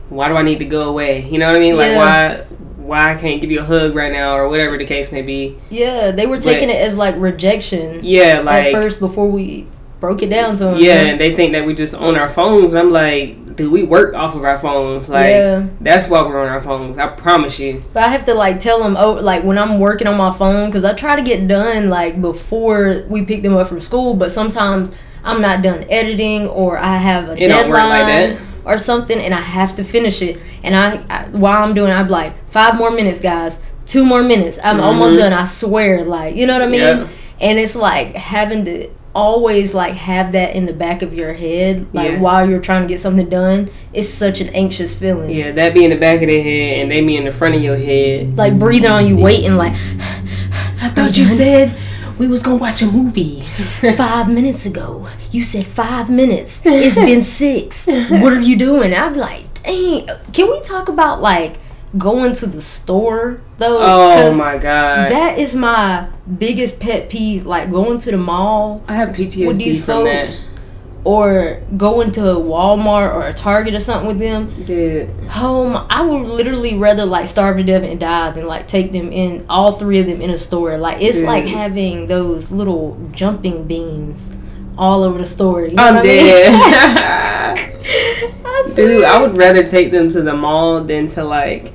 why 0.09 0.27
do 0.29 0.35
I 0.35 0.41
need 0.43 0.59
to 0.59 0.65
go 0.65 0.87
away? 0.89 1.27
You 1.29 1.39
know 1.39 1.47
what 1.47 1.55
I 1.55 1.59
mean? 1.59 1.75
Like, 1.77 1.91
Yeah. 1.91 1.97
why 1.97 2.41
why 2.77 3.11
I 3.13 3.15
can't 3.15 3.41
give 3.41 3.49
you 3.49 3.61
a 3.61 3.63
hug 3.63 3.95
right 3.95 4.11
now, 4.11 4.35
or 4.37 4.47
whatever 4.47 4.77
the 4.77 4.85
case 4.85 5.11
may 5.11 5.23
be. 5.23 5.55
yeah, 5.71 6.11
they 6.11 6.27
were 6.27 6.37
taking 6.37 6.69
it 6.69 6.75
as 6.75 6.95
like 6.95 7.15
rejection 7.17 7.99
Yeah, 8.03 8.41
like 8.45 8.65
at 8.65 8.71
first 8.73 8.99
before 8.99 9.27
we 9.27 9.65
broke 9.99 10.21
it 10.21 10.29
down 10.29 10.55
to 10.57 10.65
them. 10.65 10.77
Yeah, 10.77 11.01
and 11.01 11.19
they 11.19 11.33
think 11.33 11.53
that 11.53 11.65
we 11.65 11.73
just 11.73 11.95
on 11.95 12.15
our 12.15 12.29
phones. 12.29 12.73
And 12.73 12.79
I'm 12.81 12.91
like, 12.91 13.37
do 13.55 13.71
we 13.71 13.83
work 13.83 14.13
off 14.13 14.35
of 14.35 14.43
our 14.43 14.57
phones? 14.57 15.09
Like, 15.09 15.29
Yeah. 15.29 15.65
that's 15.81 16.07
why 16.09 16.21
we're 16.21 16.39
on 16.41 16.47
our 16.49 16.61
phones. 16.61 16.97
I 16.97 17.07
promise 17.07 17.59
you. 17.59 17.83
But 17.93 18.03
I 18.03 18.07
have 18.09 18.25
to 18.25 18.33
like 18.33 18.59
tell 18.59 18.79
them 18.83 18.95
oh 18.99 19.13
like 19.13 19.43
when 19.43 19.57
I'm 19.57 19.79
working 19.79 20.07
on 20.07 20.17
my 20.17 20.31
phone 20.31 20.69
because 20.69 20.83
I 20.83 20.93
try 20.93 21.15
to 21.15 21.21
get 21.21 21.47
done 21.47 21.89
like 21.89 22.21
before 22.21 23.03
we 23.09 23.23
pick 23.23 23.43
them 23.43 23.55
up 23.55 23.67
from 23.67 23.81
school. 23.81 24.13
But 24.13 24.31
sometimes 24.31 24.91
I'm 25.23 25.41
not 25.41 25.61
done 25.63 25.85
editing 25.89 26.47
or 26.47 26.77
I 26.77 26.97
have 26.97 27.29
a 27.29 27.31
It 27.33 27.49
like 27.49 27.65
deadline 27.65 28.07
that. 28.07 28.37
or 28.65 28.77
something 28.77 29.17
and 29.19 29.33
I 29.33 29.41
have 29.41 29.75
to 29.77 29.83
finish 29.83 30.21
it. 30.21 30.37
And 30.63 30.75
I, 30.75 31.03
I 31.09 31.25
while 31.31 31.63
I'm 31.63 31.73
doing, 31.73 31.91
I'm 31.91 32.07
like 32.09 32.33
five 32.49 32.75
more 32.75 32.91
minutes, 32.91 33.21
guys. 33.21 33.59
Two 33.85 34.03
more 34.05 34.23
minutes. 34.23 34.57
I'm 34.63 34.79
almost 34.81 35.15
Mhm. 35.15 35.19
done. 35.19 35.33
I 35.33 35.45
swear. 35.45 36.03
Like 36.03 36.35
you 36.35 36.45
know 36.47 36.53
what 36.53 36.63
I 36.63 36.67
mean. 36.67 36.81
Yeah. 36.81 37.07
And 37.39 37.59
it's 37.59 37.75
like 37.75 38.15
having 38.15 38.65
to 38.65 38.89
always 39.15 39.73
like 39.73 39.93
have 39.93 40.33
that 40.33 40.55
in 40.55 40.65
the 40.65 40.73
back 40.73 41.01
of 41.01 41.13
your 41.13 41.33
head 41.33 41.87
like 41.93 42.11
Yeah. 42.11 42.19
while 42.19 42.47
you're 42.49 42.59
trying 42.61 42.81
to 42.81 42.87
get 42.87 42.99
something 42.99 43.29
done 43.29 43.69
it's 43.93 44.09
such 44.09 44.41
an 44.41 44.49
anxious 44.49 44.93
feeling 44.93 45.29
Yeah, 45.31 45.51
that 45.53 45.73
be 45.73 45.83
in 45.85 45.89
the 45.91 45.95
back 45.95 46.21
of 46.21 46.27
their 46.27 46.43
head 46.43 46.79
and 46.79 46.91
they 46.91 47.01
be 47.01 47.15
in 47.15 47.23
the 47.23 47.31
front 47.31 47.55
of 47.55 47.61
your 47.63 47.77
head. 47.77 48.37
like 48.37 48.59
breathing 48.59 48.91
on 48.91 49.07
you 49.07 49.15
waiting 49.17 49.55
like 49.55 49.73
I 50.81 50.91
thought 50.93 51.17
you 51.17 51.27
said 51.27 51.77
we 52.17 52.27
was 52.27 52.43
gonna 52.43 52.57
watch 52.57 52.81
a 52.81 52.85
movie. 52.85 53.41
five 53.97 54.29
minutes 54.31 54.65
ago. 54.65 55.09
You 55.31 55.41
said 55.41 55.67
five 55.67 56.09
minutes. 56.09 56.61
It's 56.63 56.95
been 56.95 57.21
six. 57.21 57.85
What 58.09 58.31
are 58.31 58.39
you 58.39 58.55
doing? 58.57 58.93
I'm 58.93 59.15
like, 59.15 59.43
dang. 59.63 60.07
Can 60.31 60.49
we 60.49 60.61
talk 60.61 60.87
about 60.87 61.21
like 61.21 61.57
going 61.97 62.35
to 62.35 62.45
the 62.47 62.61
store 62.61 63.41
though? 63.57 63.79
Oh 63.81 64.33
my 64.37 64.57
god. 64.57 65.11
That 65.11 65.39
is 65.39 65.55
my 65.55 66.07
biggest 66.37 66.79
pet 66.79 67.09
peeve. 67.09 67.45
Like 67.45 67.69
going 67.71 67.99
to 67.99 68.11
the 68.11 68.17
mall 68.17 68.83
I 68.87 68.95
have 68.95 69.09
PTSD 69.09 69.47
with 69.47 69.57
these 69.57 69.83
from 69.83 70.03
folks. 70.05 70.41
that. 70.41 70.49
or 71.03 71.61
going 71.77 72.11
to 72.13 72.21
Walmart 72.21 73.13
or 73.13 73.27
a 73.27 73.33
Target 73.33 73.75
or 73.75 73.79
something 73.79 74.07
with 74.07 74.19
them, 74.19 74.63
Did 74.65 75.09
home, 75.29 75.85
I 75.89 76.01
would 76.01 76.27
literally 76.27 76.75
rather 76.77 77.05
like 77.05 77.27
starve 77.29 77.57
to 77.57 77.63
death 77.63 77.83
and 77.83 77.99
die 77.99 78.31
than 78.31 78.47
like 78.47 78.67
take 78.67 78.91
them 78.91 79.11
in 79.11 79.45
all 79.49 79.73
three 79.73 79.99
of 79.99 80.07
them 80.07 80.21
in 80.21 80.29
a 80.31 80.37
store. 80.37 80.77
Like 80.77 81.01
it's 81.01 81.19
Yeah. 81.19 81.27
like 81.27 81.45
having 81.45 82.07
those 82.07 82.51
little 82.51 82.97
jumping 83.11 83.65
beans 83.65 84.29
all 84.77 85.03
over 85.05 85.17
the 85.19 85.25
store. 85.25 85.65
You 85.65 85.75
know 85.75 85.83
I'm 85.83 85.95
what 85.95 86.05
I 86.05 86.07
mean? 86.07 86.25
dead. 86.25 87.71
I 88.45 88.71
Dude. 88.75 89.03
I 89.05 89.21
would 89.21 89.37
rather 89.37 89.63
take 89.63 89.91
them 89.91 90.09
to 90.09 90.21
the 90.21 90.33
mall 90.33 90.83
than 90.83 91.07
to 91.09 91.23
like 91.23 91.71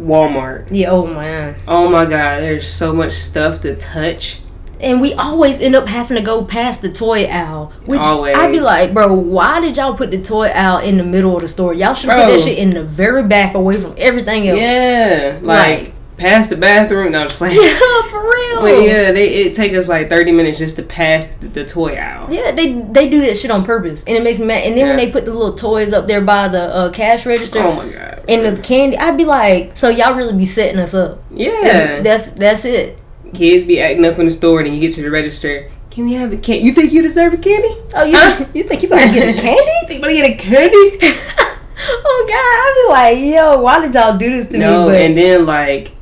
Walmart. 0.00 0.68
Yeah, 0.70 0.90
oh 0.90 1.06
man. 1.06 1.56
Oh 1.66 1.88
my 1.88 2.04
god, 2.04 2.40
there's 2.42 2.66
so 2.66 2.92
much 2.92 3.12
stuff 3.12 3.60
to 3.62 3.76
touch. 3.76 4.40
And 4.80 5.00
we 5.00 5.12
always 5.14 5.60
end 5.60 5.74
up 5.74 5.88
having 5.88 6.16
to 6.16 6.22
go 6.22 6.44
past 6.44 6.82
the 6.82 6.92
toy 6.92 7.24
aisle. 7.24 7.72
Which 7.84 8.00
Always. 8.00 8.36
I'd 8.36 8.52
be 8.52 8.60
like, 8.60 8.94
bro, 8.94 9.12
why 9.12 9.58
did 9.60 9.76
y'all 9.76 9.94
put 9.96 10.12
the 10.12 10.22
toy 10.22 10.48
aisle 10.48 10.78
in 10.78 10.98
the 10.98 11.04
middle 11.04 11.34
of 11.34 11.42
the 11.42 11.48
store? 11.48 11.74
Y'all 11.74 11.94
should 11.94 12.10
put 12.10 12.16
that 12.16 12.40
shit 12.40 12.58
in 12.58 12.74
the 12.74 12.84
very 12.84 13.24
back 13.24 13.54
away 13.54 13.80
from 13.80 13.94
everything 13.98 14.48
else. 14.48 14.60
Yeah, 14.60 15.40
like, 15.42 15.80
Like- 15.80 15.92
past 16.16 16.50
the 16.50 16.56
bathroom. 16.56 17.12
No, 17.12 17.22
I'm 17.22 17.26
just 17.28 17.38
playing. 17.38 17.56
Yeah, 17.60 18.02
for 18.08 18.22
real. 18.22 18.60
But 18.60 18.82
yeah, 18.82 19.12
they 19.12 19.28
it 19.46 19.54
take 19.54 19.72
us 19.74 19.88
like 19.88 20.08
30 20.08 20.32
minutes 20.32 20.58
just 20.58 20.76
to 20.76 20.82
pass 20.82 21.28
the, 21.28 21.48
the 21.48 21.64
toy 21.64 21.94
aisle. 21.96 22.32
Yeah, 22.32 22.52
they 22.52 22.72
they 22.72 23.08
do 23.08 23.20
that 23.22 23.36
shit 23.36 23.50
on 23.50 23.64
purpose, 23.64 24.02
and 24.04 24.16
it 24.16 24.22
makes 24.22 24.38
me 24.38 24.46
mad. 24.46 24.64
And 24.64 24.76
then 24.76 24.86
when 24.88 24.96
they 24.96 25.10
put 25.10 25.24
the 25.24 25.32
little 25.32 25.54
toys 25.54 25.92
up 25.92 26.06
there 26.06 26.20
by 26.20 26.48
the 26.48 26.62
uh, 26.74 26.90
cash 26.92 27.26
register 27.26 27.60
Oh 27.60 27.72
my 27.74 27.88
god. 27.88 28.07
And 28.28 28.56
the 28.56 28.60
candy, 28.62 28.96
I'd 28.98 29.16
be 29.16 29.24
like, 29.24 29.76
so 29.76 29.88
y'all 29.88 30.14
really 30.14 30.36
be 30.36 30.46
setting 30.46 30.78
us 30.78 30.94
up? 30.94 31.22
Yeah. 31.30 32.00
that's 32.00 32.30
that's 32.30 32.64
it. 32.64 32.98
Kids 33.34 33.64
be 33.64 33.80
acting 33.80 34.04
up 34.06 34.18
in 34.18 34.26
the 34.26 34.30
store, 34.32 34.60
and 34.60 34.74
you 34.74 34.80
get 34.80 34.94
to 34.94 35.02
the 35.02 35.10
register. 35.10 35.70
Can 35.90 36.04
we 36.04 36.12
have 36.14 36.32
a 36.32 36.36
candy? 36.36 36.64
You 36.66 36.72
think 36.72 36.92
you 36.92 37.02
deserve 37.02 37.34
a 37.34 37.38
candy? 37.38 37.76
Oh, 37.94 38.04
you 38.04 38.16
Huh? 38.16 38.44
you 38.54 38.62
think 38.64 38.82
you 38.82 38.88
about 38.88 39.06
to 39.06 39.12
get 39.12 39.28
a 39.28 39.40
candy? 39.40 39.70
think 39.86 39.92
you 39.92 39.98
about 39.98 40.08
to 40.08 40.14
get 40.14 40.30
a 40.30 40.36
candy? 40.36 40.98
oh 41.80 42.24
God, 42.28 42.34
I'd 42.34 42.84
be 42.84 42.92
like, 43.28 43.34
yo, 43.34 43.60
why 43.60 43.80
did 43.80 43.94
y'all 43.94 44.16
do 44.16 44.30
this 44.30 44.46
to 44.48 44.58
no, 44.58 44.84
me? 44.86 44.92
But 44.92 45.00
and 45.02 45.16
then 45.16 45.46
like 45.46 45.92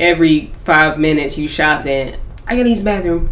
every 0.00 0.52
five 0.64 0.98
minutes 0.98 1.36
you 1.38 1.48
shopping. 1.48 2.14
I 2.46 2.56
gotta 2.56 2.68
use 2.68 2.78
the 2.78 2.84
bathroom. 2.84 3.30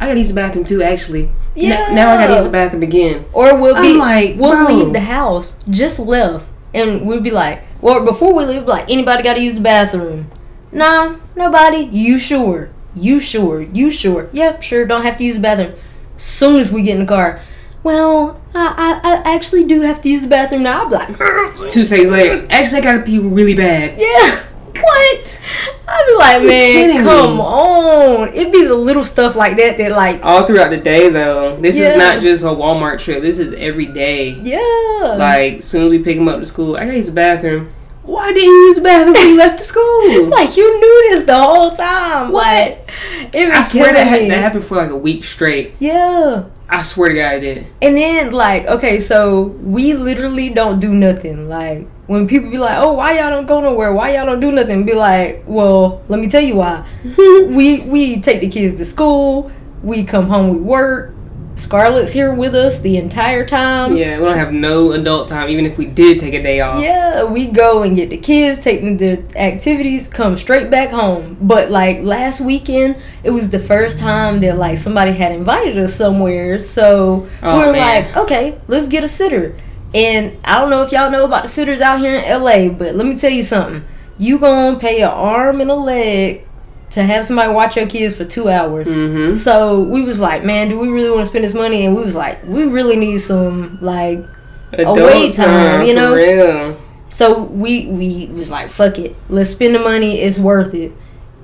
I 0.00 0.06
gotta 0.06 0.18
use 0.18 0.28
the 0.28 0.34
bathroom 0.34 0.64
too. 0.64 0.82
Actually, 0.82 1.30
Yeah. 1.54 1.86
N- 1.88 1.94
now 1.94 2.12
I 2.14 2.16
gotta 2.18 2.34
use 2.34 2.44
the 2.44 2.50
bathroom 2.50 2.82
again. 2.82 3.24
or 3.32 3.60
we'll 3.60 3.80
be 3.80 3.92
I'm 3.92 3.98
like, 3.98 4.36
we'll 4.36 4.64
bro. 4.64 4.74
leave 4.74 4.92
the 4.92 5.00
house 5.00 5.54
just 5.70 5.98
left, 5.98 6.46
and 6.76 7.06
we'd 7.06 7.22
be 7.22 7.30
like, 7.30 7.62
well, 7.80 8.04
before 8.04 8.34
we 8.34 8.44
leave, 8.44 8.64
like 8.64 8.90
anybody 8.90 9.22
got 9.22 9.34
to 9.34 9.40
use 9.40 9.54
the 9.54 9.60
bathroom? 9.60 10.30
Nah, 10.72 11.16
nobody. 11.34 11.78
You 11.90 12.18
sure? 12.18 12.70
You 12.94 13.20
sure? 13.20 13.62
You 13.62 13.90
sure? 13.90 14.28
Yep, 14.32 14.62
sure. 14.62 14.86
Don't 14.86 15.02
have 15.02 15.18
to 15.18 15.24
use 15.24 15.36
the 15.36 15.40
bathroom. 15.40 15.74
Soon 16.16 16.60
as 16.60 16.70
we 16.70 16.82
get 16.82 16.94
in 16.94 17.00
the 17.00 17.06
car, 17.06 17.40
well, 17.82 18.40
I 18.54 19.00
I, 19.02 19.10
I 19.30 19.34
actually 19.34 19.64
do 19.64 19.82
have 19.82 20.00
to 20.02 20.08
use 20.08 20.22
the 20.22 20.28
bathroom 20.28 20.62
now. 20.62 20.84
I'm 20.86 20.90
like, 20.90 21.70
Two 21.70 21.84
seconds 21.84 22.10
later, 22.10 22.46
actually 22.50 22.78
I 22.78 22.80
gotta 22.82 23.02
pee 23.02 23.18
really 23.18 23.54
bad. 23.54 23.98
yeah. 23.98 24.45
What? 24.82 25.40
I'd 25.88 26.04
be 26.06 26.14
like, 26.14 26.42
man, 26.42 27.04
come 27.04 27.36
me? 27.36 27.42
on. 27.42 28.28
It'd 28.34 28.52
be 28.52 28.64
the 28.64 28.74
little 28.74 29.04
stuff 29.04 29.36
like 29.36 29.56
that 29.56 29.78
that, 29.78 29.92
like, 29.92 30.20
All 30.22 30.46
throughout 30.46 30.70
the 30.70 30.76
day 30.76 31.08
though. 31.08 31.56
This 31.60 31.78
Yeah. 31.78 31.92
is 31.92 31.96
not 31.96 32.20
just 32.22 32.42
a 32.44 32.48
Walmart 32.48 32.98
trip. 32.98 33.22
This 33.22 33.38
is 33.38 33.54
every 33.56 33.86
day. 33.86 34.30
yeah. 34.42 35.14
Like, 35.16 35.58
as 35.58 35.64
soon 35.64 35.86
as 35.86 35.90
we 35.92 35.98
pick 36.00 36.16
them 36.16 36.28
up 36.28 36.40
to 36.40 36.46
school, 36.46 36.76
I 36.76 36.80
gotta 36.84 36.96
use 36.96 37.06
the 37.06 37.12
bathroom. 37.12 37.72
Why 38.02 38.32
didn't 38.32 38.44
you 38.44 38.52
use 38.66 38.76
the 38.76 38.82
bathroom 38.82 39.14
when 39.14 39.28
you 39.30 39.36
left 39.36 39.58
the 39.58 39.64
school? 39.64 40.26
Like 40.28 40.56
you 40.56 40.80
knew 40.80 41.08
this 41.10 41.24
the 41.24 41.34
whole 41.40 41.72
time. 41.72 42.30
What? 42.32 42.78
it 43.32 43.52
I 43.52 43.58
was 43.60 43.68
swear 43.72 43.92
that, 43.92 44.04
killing 44.04 44.08
ha- 44.08 44.18
me. 44.24 44.28
that 44.30 44.38
happened 44.40 44.64
for 44.64 44.76
like 44.76 44.90
a 44.90 44.96
week 44.96 45.24
straight. 45.24 45.74
Yeah. 45.80 46.44
I 46.68 46.82
swear 46.82 47.08
to 47.10 47.14
God, 47.16 47.32
I 47.34 47.38
did. 47.40 47.66
And 47.82 47.96
then 47.96 48.30
like, 48.32 48.66
okay, 48.66 49.00
so 49.00 49.42
we 49.62 49.92
literally 49.94 50.50
don't 50.50 50.78
do 50.80 50.94
nothing. 50.94 51.48
Like 51.48 51.88
when 52.06 52.26
people 52.28 52.50
be 52.50 52.58
like, 52.58 52.78
"Oh, 52.78 52.92
why 52.94 53.18
y'all 53.18 53.30
don't 53.30 53.46
go 53.46 53.60
nowhere? 53.60 53.92
Why 53.92 54.14
y'all 54.14 54.26
don't 54.26 54.40
do 54.40 54.52
nothing?" 54.52 54.84
Be 54.84 54.94
like, 54.94 55.44
"Well, 55.46 56.02
let 56.08 56.20
me 56.20 56.28
tell 56.28 56.40
you 56.42 56.56
why. 56.56 56.84
we 57.04 57.80
we 57.80 58.20
take 58.20 58.40
the 58.40 58.48
kids 58.48 58.76
to 58.78 58.84
school. 58.84 59.50
We 59.82 60.04
come 60.04 60.26
home. 60.28 60.50
We 60.50 60.60
work. 60.60 61.12
Scarlett's 61.58 62.12
here 62.12 62.34
with 62.34 62.54
us 62.54 62.80
the 62.80 62.98
entire 62.98 63.46
time. 63.46 63.96
Yeah, 63.96 64.18
we 64.18 64.24
don't 64.26 64.36
have 64.36 64.52
no 64.52 64.92
adult 64.92 65.28
time, 65.28 65.48
even 65.48 65.64
if 65.64 65.78
we 65.78 65.86
did 65.86 66.18
take 66.18 66.34
a 66.34 66.42
day 66.42 66.60
off. 66.60 66.82
Yeah, 66.82 67.24
we 67.24 67.46
go 67.46 67.82
and 67.82 67.96
get 67.96 68.10
the 68.10 68.18
kids, 68.18 68.58
take 68.58 68.82
them 68.82 68.98
to 68.98 69.22
activities, 69.38 70.06
come 70.06 70.36
straight 70.36 70.70
back 70.70 70.90
home. 70.90 71.38
But 71.40 71.70
like 71.70 72.02
last 72.02 72.42
weekend, 72.42 72.96
it 73.24 73.30
was 73.30 73.48
the 73.48 73.58
first 73.58 73.98
time 73.98 74.40
that 74.40 74.58
like 74.58 74.76
somebody 74.76 75.12
had 75.12 75.32
invited 75.32 75.78
us 75.78 75.94
somewhere. 75.94 76.58
So 76.58 77.26
Oh, 77.42 77.58
we 77.58 77.64
were 77.68 77.72
man. 77.72 78.04
like, 78.04 78.16
okay, 78.18 78.60
let's 78.68 78.86
get 78.88 79.02
a 79.02 79.08
sitter. 79.08 79.58
And 79.96 80.36
I 80.44 80.60
don't 80.60 80.68
know 80.68 80.82
if 80.82 80.92
y'all 80.92 81.10
know 81.10 81.24
about 81.24 81.44
the 81.44 81.48
sitters 81.48 81.80
out 81.80 82.00
here 82.00 82.16
in 82.16 82.42
LA, 82.42 82.68
but 82.68 82.94
let 82.94 83.06
me 83.06 83.16
tell 83.16 83.30
you 83.30 83.42
something. 83.42 83.82
You 84.18 84.38
gonna 84.38 84.78
pay 84.78 85.00
an 85.00 85.08
arm 85.08 85.62
and 85.62 85.70
a 85.70 85.74
leg 85.74 86.46
to 86.90 87.02
have 87.02 87.24
somebody 87.24 87.50
watch 87.50 87.76
your 87.76 87.86
kids 87.86 88.14
for 88.14 88.26
two 88.26 88.50
hours. 88.50 88.88
Mm-hmm. 88.88 89.36
So 89.36 89.80
we 89.80 90.04
was 90.04 90.20
like, 90.20 90.44
man, 90.44 90.68
do 90.68 90.78
we 90.78 90.88
really 90.88 91.08
want 91.08 91.22
to 91.22 91.26
spend 91.26 91.46
this 91.46 91.54
money? 91.54 91.86
And 91.86 91.96
we 91.96 92.02
was 92.02 92.14
like, 92.14 92.44
we 92.44 92.64
really 92.64 92.96
need 92.96 93.20
some 93.20 93.78
like 93.80 94.22
Adult 94.74 94.98
wait 94.98 95.32
time, 95.32 95.86
you 95.86 95.94
for 95.94 96.00
know? 96.00 96.14
real. 96.14 96.80
So 97.08 97.44
we 97.44 97.86
we 97.86 98.26
was 98.26 98.50
like, 98.50 98.68
fuck 98.68 98.98
it, 98.98 99.16
let's 99.30 99.48
spend 99.48 99.74
the 99.74 99.78
money. 99.78 100.20
It's 100.20 100.38
worth 100.38 100.74
it. 100.74 100.92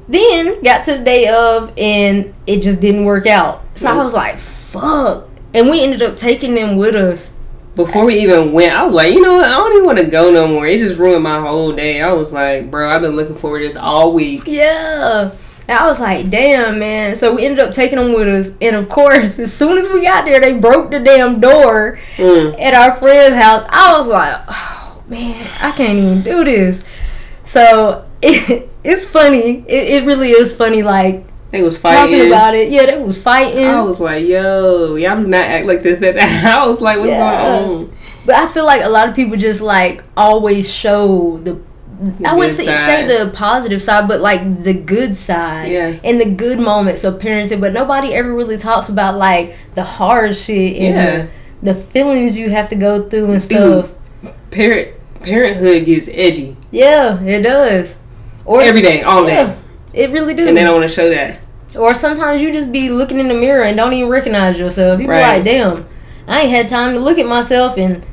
Then 0.08 0.62
got 0.62 0.84
to 0.84 0.98
the 0.98 1.04
day 1.04 1.28
of, 1.28 1.72
and 1.78 2.34
it 2.46 2.60
just 2.60 2.82
didn't 2.82 3.06
work 3.06 3.26
out. 3.26 3.64
So 3.76 3.88
I 3.88 3.96
was 4.02 4.12
like, 4.12 4.36
fuck. 4.36 5.26
And 5.54 5.70
we 5.70 5.82
ended 5.82 6.02
up 6.02 6.18
taking 6.18 6.54
them 6.54 6.76
with 6.76 6.94
us. 6.94 7.30
Before 7.74 8.04
we 8.04 8.18
even 8.20 8.52
went, 8.52 8.74
I 8.74 8.84
was 8.84 8.92
like, 8.94 9.12
you 9.14 9.20
know 9.22 9.34
what? 9.36 9.46
I 9.46 9.50
don't 9.52 9.72
even 9.72 9.86
want 9.86 9.98
to 9.98 10.04
go 10.04 10.30
no 10.30 10.46
more. 10.46 10.66
It 10.66 10.78
just 10.78 10.98
ruined 10.98 11.22
my 11.22 11.40
whole 11.40 11.72
day. 11.72 12.02
I 12.02 12.12
was 12.12 12.32
like, 12.32 12.70
bro, 12.70 12.90
I've 12.90 13.00
been 13.00 13.16
looking 13.16 13.36
forward 13.36 13.60
to 13.60 13.66
this 13.68 13.76
all 13.76 14.12
week. 14.12 14.42
Yeah. 14.44 15.30
And 15.68 15.78
I 15.78 15.86
was 15.86 15.98
like, 16.00 16.28
damn, 16.28 16.78
man. 16.78 17.16
So 17.16 17.34
we 17.34 17.46
ended 17.46 17.60
up 17.60 17.72
taking 17.72 17.96
them 17.98 18.12
with 18.12 18.28
us. 18.28 18.54
And 18.60 18.76
of 18.76 18.88
course, 18.90 19.38
as 19.38 19.54
soon 19.54 19.78
as 19.78 19.88
we 19.88 20.02
got 20.02 20.24
there, 20.26 20.38
they 20.40 20.52
broke 20.58 20.90
the 20.90 21.00
damn 21.00 21.40
door 21.40 21.98
Mm. 22.16 22.60
at 22.60 22.74
our 22.74 22.94
friend's 22.96 23.36
house. 23.42 23.64
I 23.70 23.96
was 23.96 24.06
like, 24.06 24.36
oh, 24.48 25.02
man, 25.08 25.48
I 25.60 25.72
can't 25.72 25.98
even 25.98 26.22
do 26.22 26.44
this. 26.44 26.84
So 27.46 28.06
it, 28.22 28.68
it's 28.84 29.06
funny. 29.06 29.64
It, 29.66 30.02
it 30.02 30.06
really 30.06 30.30
is 30.32 30.54
funny, 30.54 30.82
like, 30.82 31.24
They 31.52 31.62
was 31.62 31.76
fighting. 31.76 32.12
talking 32.18 32.26
about 32.28 32.54
it. 32.54 32.70
Yeah, 32.70 32.86
they 32.86 32.98
was 32.98 33.20
fighting. 33.22 33.64
I 33.66 33.82
was 33.82 34.00
like, 34.00 34.24
yo, 34.26 34.96
y'all 34.96 35.20
do 35.20 35.26
not 35.28 35.44
act 35.44 35.66
like 35.66 35.82
this 35.82 36.02
at 36.02 36.14
the 36.14 36.22
house. 36.26 36.80
Like, 36.80 36.98
what's 36.98 37.10
Yeah. 37.10 37.54
going 37.62 37.70
on? 37.84 37.96
But 38.24 38.34
I 38.36 38.46
feel 38.48 38.64
like 38.64 38.82
a 38.82 38.88
lot 38.88 39.08
of 39.08 39.14
people 39.14 39.36
just 39.36 39.60
like 39.60 40.02
always 40.16 40.72
show 40.72 41.38
the. 41.38 41.60
I 42.24 42.34
wouldn't 42.34 42.56
say, 42.56 42.64
say 42.66 43.06
the 43.06 43.30
positive 43.30 43.80
side, 43.80 44.08
but 44.08 44.20
like 44.20 44.62
the 44.64 44.74
good 44.74 45.16
side 45.16 45.70
Yeah. 45.70 45.94
and 46.02 46.20
the 46.20 46.24
good 46.30 46.58
moments 46.58 47.04
of 47.04 47.20
parenting. 47.20 47.60
But 47.60 47.72
nobody 47.72 48.12
ever 48.14 48.34
really 48.34 48.58
talks 48.58 48.88
about 48.88 49.16
like 49.18 49.54
the 49.76 49.84
hard 49.84 50.36
shit 50.36 50.76
and 50.78 50.94
Yeah. 50.96 51.26
the, 51.62 51.74
the 51.74 51.80
feelings 51.80 52.36
you 52.36 52.50
have 52.50 52.68
to 52.70 52.74
go 52.76 53.08
through 53.08 53.30
and 53.32 53.34
Dude. 53.34 53.42
stuff. 53.86 53.94
Parent 54.50 54.88
parenthood 55.20 55.84
gets 55.84 56.08
edgy 56.12 56.56
Yeah, 56.72 57.20
it 57.22 57.42
does. 57.42 57.98
Or 58.44 58.60
every 58.62 58.80
day, 58.80 59.02
all 59.02 59.28
yeah, 59.28 59.46
day, 59.54 59.58
it 59.92 60.10
really 60.10 60.34
do. 60.34 60.46
and 60.48 60.56
they 60.56 60.62
don't 60.64 60.78
want 60.78 60.88
to 60.88 60.94
show 60.94 61.08
that. 61.10 61.40
Or 61.78 61.94
sometimes 61.94 62.40
you 62.42 62.52
just 62.52 62.70
be 62.70 62.90
looking 62.90 63.18
in 63.18 63.28
the 63.28 63.34
mirror 63.34 63.62
and 63.64 63.76
don't 63.76 63.92
even 63.94 64.10
recognize 64.10 64.58
yourself. 64.58 65.00
You 65.00 65.06
be 65.06 65.12
like, 65.14 65.44
damn, 65.44 65.86
I 66.26 66.42
ain't 66.42 66.50
had 66.50 66.68
time 66.68 66.92
to 66.94 67.00
look 67.00 67.18
at 67.18 67.26
myself 67.26 67.78
in 67.78 68.04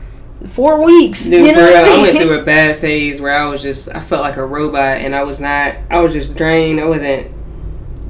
four 0.48 0.84
weeks. 0.84 1.26
Dude, 1.26 1.46
you 1.46 1.54
for 1.54 1.60
know 1.60 1.68
real, 1.68 1.78
I 1.78 1.82
I 2.00 2.02
went 2.02 2.18
through 2.18 2.40
a 2.40 2.44
bad 2.44 2.78
phase 2.78 3.20
where 3.20 3.34
I 3.34 3.46
was 3.48 3.62
just, 3.62 3.90
I 3.94 4.00
felt 4.00 4.22
like 4.22 4.38
a 4.38 4.46
robot, 4.46 5.00
and 5.00 5.14
I 5.14 5.24
was 5.24 5.42
not, 5.42 5.76
I 5.90 6.00
was 6.00 6.14
just 6.14 6.36
drained. 6.36 6.80
I 6.80 6.86
wasn't, 6.86 7.28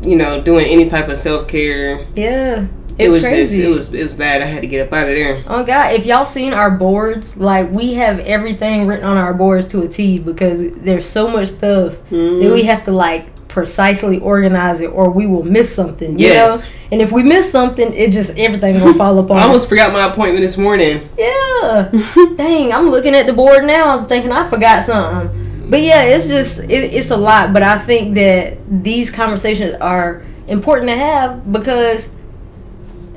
you 0.03 0.15
know, 0.15 0.39
doing 0.39 0.67
any 0.67 0.85
type 0.85 1.09
of 1.09 1.17
self 1.17 1.47
care. 1.47 2.05
yeah, 2.15 2.67
It 2.99 3.09
was 3.09 3.23
crazy. 3.23 3.57
just, 3.57 3.67
it 3.67 3.73
was, 3.73 3.93
it 3.95 4.03
was 4.03 4.13
bad. 4.13 4.43
I 4.43 4.45
had 4.45 4.61
to 4.61 4.67
get 4.67 4.85
up 4.87 4.93
out 4.93 5.09
of 5.09 5.15
there. 5.15 5.43
Oh 5.47 5.63
God! 5.63 5.93
If 5.93 6.05
y'all 6.05 6.25
seen 6.25 6.53
our 6.53 6.69
boards, 6.69 7.35
like 7.37 7.71
we 7.71 7.95
have 7.95 8.19
everything 8.19 8.85
written 8.85 9.05
on 9.05 9.17
our 9.17 9.33
boards 9.33 9.65
to 9.69 9.81
a 9.81 9.87
T 9.87 10.19
because 10.19 10.73
there's 10.73 11.09
so 11.09 11.27
much 11.27 11.47
stuff 11.47 11.93
that 12.09 12.15
Mhm. 12.15 12.53
we 12.53 12.63
have 12.65 12.83
to 12.85 12.91
like 12.91 13.25
precisely 13.49 14.19
organize 14.19 14.79
it, 14.79 14.87
or 14.87 15.09
we 15.09 15.27
will 15.27 15.43
miss 15.43 15.73
something. 15.73 16.17
You 16.17 16.27
Yes. 16.27 16.61
know. 16.61 16.67
And 16.91 17.01
if 17.01 17.11
we 17.11 17.21
miss 17.23 17.51
something, 17.51 17.93
it 17.93 18.11
just 18.11 18.37
everything 18.37 18.79
will 18.81 18.93
fall 18.93 19.17
apart. 19.23 19.41
I 19.41 19.43
almost 19.47 19.67
forgot 19.67 19.91
my 19.91 20.05
appointment 20.11 20.41
this 20.43 20.57
morning. 20.57 21.09
Yeah. 21.17 21.91
Dang, 22.37 22.71
I'm 22.71 22.89
looking 22.89 23.13
at 23.15 23.27
the 23.27 23.33
board 23.33 23.65
now, 23.65 23.97
I'm 23.97 24.07
thinking 24.07 24.31
I 24.31 24.47
forgot 24.49 24.85
something. 24.85 25.67
But 25.69 25.81
yeah, 25.81 26.01
it's 26.03 26.27
just 26.27 26.59
it, 26.61 26.93
it's 26.93 27.11
a 27.11 27.17
lot. 27.17 27.53
But 27.53 27.61
I 27.63 27.77
think 27.77 28.15
that 28.15 28.57
these 28.83 29.11
conversations 29.11 29.75
are 29.75 30.23
important 30.47 30.89
to 30.89 30.95
have 30.95 31.51
because 31.51 32.09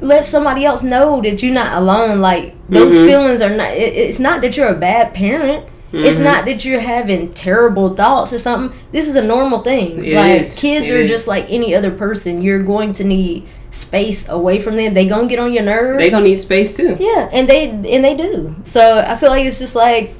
let 0.02 0.24
somebody 0.26 0.64
else 0.64 0.82
know 0.82 1.22
that 1.22 1.42
you're 1.42 1.54
not 1.54 1.80
alone. 1.80 2.20
Like 2.20 2.54
those 2.68 2.92
Mhm. 2.94 3.06
feelings 3.06 3.40
are 3.40 3.48
not. 3.56 3.70
It, 3.70 3.94
it's 3.94 4.18
not 4.18 4.40
that 4.42 4.56
you're 4.56 4.68
a 4.68 4.74
bad 4.74 5.14
parent. 5.14 5.64
It's 5.92 6.18
Mhm. 6.18 6.24
not 6.24 6.44
that 6.46 6.64
you're 6.64 6.80
having 6.80 7.28
terrible 7.32 7.90
thoughts 7.90 8.32
or 8.32 8.38
something. 8.38 8.78
This 8.92 9.08
is 9.08 9.14
a 9.14 9.22
normal 9.22 9.60
thing. 9.60 10.04
It 10.04 10.14
like 10.16 10.42
is. 10.42 10.54
kids 10.58 10.90
It 10.90 10.94
are 10.94 11.00
is. 11.02 11.10
just 11.10 11.28
like 11.28 11.46
any 11.50 11.74
other 11.74 11.90
person. 11.90 12.40
You're 12.40 12.62
going 12.62 12.92
to 12.94 13.04
need 13.04 13.44
space 13.70 14.28
away 14.28 14.58
from 14.60 14.76
them, 14.76 14.92
they 14.94 15.06
gonna 15.06 15.26
get 15.26 15.38
on 15.38 15.50
your 15.52 15.62
nerves. 15.62 15.98
They 15.98 16.10
gonna 16.10 16.24
need 16.26 16.38
space 16.38 16.74
too. 16.76 16.96
yeah, 17.00 17.28
and 17.32 17.48
they 17.48 17.68
and 17.70 18.04
they 18.04 18.14
do. 18.14 18.54
So 18.64 19.02
I 19.06 19.14
feel 19.14 19.30
like 19.30 19.46
it's 19.46 19.58
just 19.58 19.74
like 19.74 20.12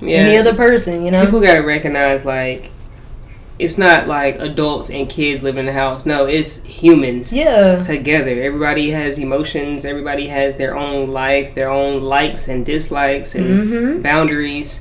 Yeah. 0.00 0.18
any 0.18 0.38
other 0.38 0.54
person, 0.54 1.04
you 1.04 1.10
know. 1.10 1.24
People 1.24 1.40
gotta 1.40 1.62
recognize 1.62 2.24
like 2.24 2.70
it's 3.58 3.76
not 3.76 4.08
like 4.08 4.38
adults 4.40 4.88
and 4.88 5.06
kids 5.10 5.42
living 5.42 5.60
in 5.60 5.66
the 5.66 5.72
house. 5.72 6.06
No, 6.06 6.24
it's 6.24 6.64
humans 6.64 7.30
yeah, 7.30 7.82
together. 7.82 8.40
Everybody 8.40 8.90
has 8.92 9.18
emotions. 9.18 9.84
Everybody 9.84 10.28
has 10.28 10.56
their 10.56 10.74
own 10.74 11.10
life, 11.10 11.54
their 11.54 11.68
own 11.70 12.00
likes 12.00 12.48
and 12.48 12.64
dislikes 12.64 13.34
and 13.34 13.46
mm-hmm, 13.46 14.00
boundaries, 14.00 14.80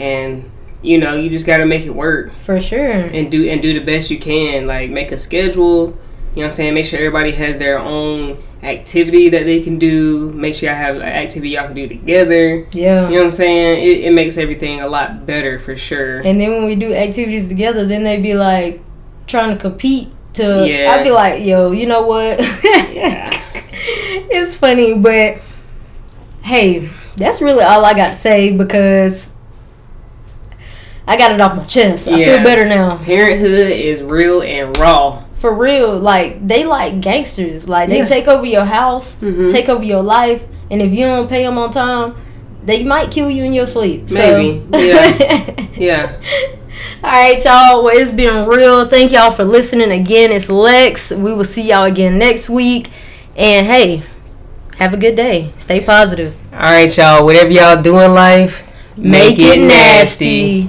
and 0.00 0.50
you 0.82 0.98
know 0.98 1.14
you 1.14 1.28
just 1.28 1.46
gotta 1.46 1.66
make 1.66 1.84
it 1.84 1.94
work 1.94 2.36
for 2.38 2.60
sure. 2.60 2.90
and 2.90 3.30
do 3.30 3.48
and 3.48 3.60
do 3.60 3.74
the 3.74 3.84
best 3.84 4.10
you 4.10 4.18
can. 4.18 4.66
Like 4.66 4.90
make 4.90 5.12
a 5.12 5.18
schedule. 5.18 5.98
You 6.34 6.36
know 6.36 6.42
what 6.42 6.44
I'm 6.46 6.50
saying? 6.52 6.74
Make 6.74 6.86
sure 6.86 6.98
everybody 7.00 7.32
has 7.32 7.58
their 7.58 7.78
own 7.78 8.40
activity 8.62 9.30
that 9.30 9.44
they 9.44 9.60
can 9.60 9.80
do. 9.80 10.30
Make 10.30 10.54
sure 10.54 10.68
y'all 10.68 10.78
have 10.78 10.96
an 10.96 11.02
activity 11.02 11.50
y'all 11.50 11.66
can 11.66 11.74
do 11.74 11.88
together. 11.88 12.68
Yeah. 12.72 13.08
You 13.08 13.16
know 13.16 13.22
what 13.22 13.24
I'm 13.24 13.30
saying? 13.32 13.82
It, 13.82 14.04
it 14.04 14.12
makes 14.12 14.36
everything 14.36 14.80
a 14.80 14.86
lot 14.86 15.26
better 15.26 15.58
for 15.58 15.74
sure. 15.74 16.18
And 16.20 16.40
then 16.40 16.52
when 16.52 16.66
we 16.66 16.76
do 16.76 16.94
activities 16.94 17.48
together, 17.48 17.84
then 17.84 18.04
they 18.04 18.20
be 18.22 18.34
like 18.34 18.80
trying 19.26 19.56
to 19.56 19.60
compete 19.60 20.10
to. 20.34 20.68
Yeah. 20.68 20.92
I'd 20.92 21.02
be 21.02 21.10
like, 21.10 21.42
yo, 21.44 21.72
you 21.72 21.86
know 21.86 22.02
what? 22.02 22.38
Yeah. 22.38 23.30
it's 24.30 24.56
funny, 24.56 24.94
but 24.94 25.40
hey, 26.42 26.90
that's 27.16 27.40
really 27.40 27.64
all 27.64 27.84
I 27.84 27.94
got 27.94 28.08
to 28.08 28.14
say 28.14 28.56
because 28.56 29.29
I 31.10 31.16
got 31.16 31.32
it 31.32 31.40
off 31.40 31.56
my 31.56 31.64
chest. 31.64 32.06
I 32.06 32.24
feel 32.24 32.44
better 32.44 32.64
now. 32.64 32.98
Parenthood 32.98 33.72
is 33.72 34.00
real 34.00 34.42
and 34.42 34.76
raw. 34.78 35.24
For 35.34 35.52
real, 35.52 35.98
like 35.98 36.46
they 36.46 36.64
like 36.64 37.00
gangsters. 37.00 37.68
Like 37.68 37.88
they 37.88 37.98
Yeah. 37.98 38.04
take 38.04 38.28
over 38.28 38.46
your 38.46 38.64
house, 38.64 39.16
Mhm. 39.20 39.50
take 39.50 39.68
over 39.68 39.82
your 39.82 40.02
life, 40.02 40.42
and 40.70 40.80
if 40.80 40.92
you 40.92 41.06
don't 41.06 41.28
pay 41.28 41.42
them 41.42 41.58
on 41.58 41.72
time, 41.72 42.14
they 42.64 42.84
might 42.84 43.10
kill 43.10 43.28
you 43.28 43.42
in 43.42 43.52
your 43.52 43.66
sleep. 43.66 44.08
Maybe, 44.10 44.62
So. 44.72 44.78
yeah. 44.78 45.40
Yeah. 45.76 46.10
All 47.02 47.10
right, 47.10 47.42
y'all. 47.44 47.82
Well, 47.82 47.96
it's 47.96 48.12
been 48.12 48.46
real. 48.46 48.86
Thank 48.86 49.10
y'all 49.12 49.30
for 49.32 49.44
listening 49.44 49.90
again. 49.90 50.30
It's 50.30 50.48
Lex. 50.50 51.10
We 51.10 51.32
will 51.32 51.44
see 51.44 51.62
y'all 51.62 51.84
again 51.84 52.18
next 52.18 52.48
week. 52.50 52.88
And 53.36 53.66
hey, 53.66 54.02
have 54.76 54.92
a 54.94 54.98
good 54.98 55.16
day. 55.16 55.50
Stay 55.58 55.80
positive. 55.80 56.34
All 56.52 56.60
right, 56.60 56.94
y'all. 56.96 57.24
Whatever 57.24 57.48
y'all 57.50 57.80
do 57.82 57.98
in 57.98 58.14
life, 58.14 58.62
Make, 58.96 59.38
it 59.38 59.58
nasty. 59.58 60.68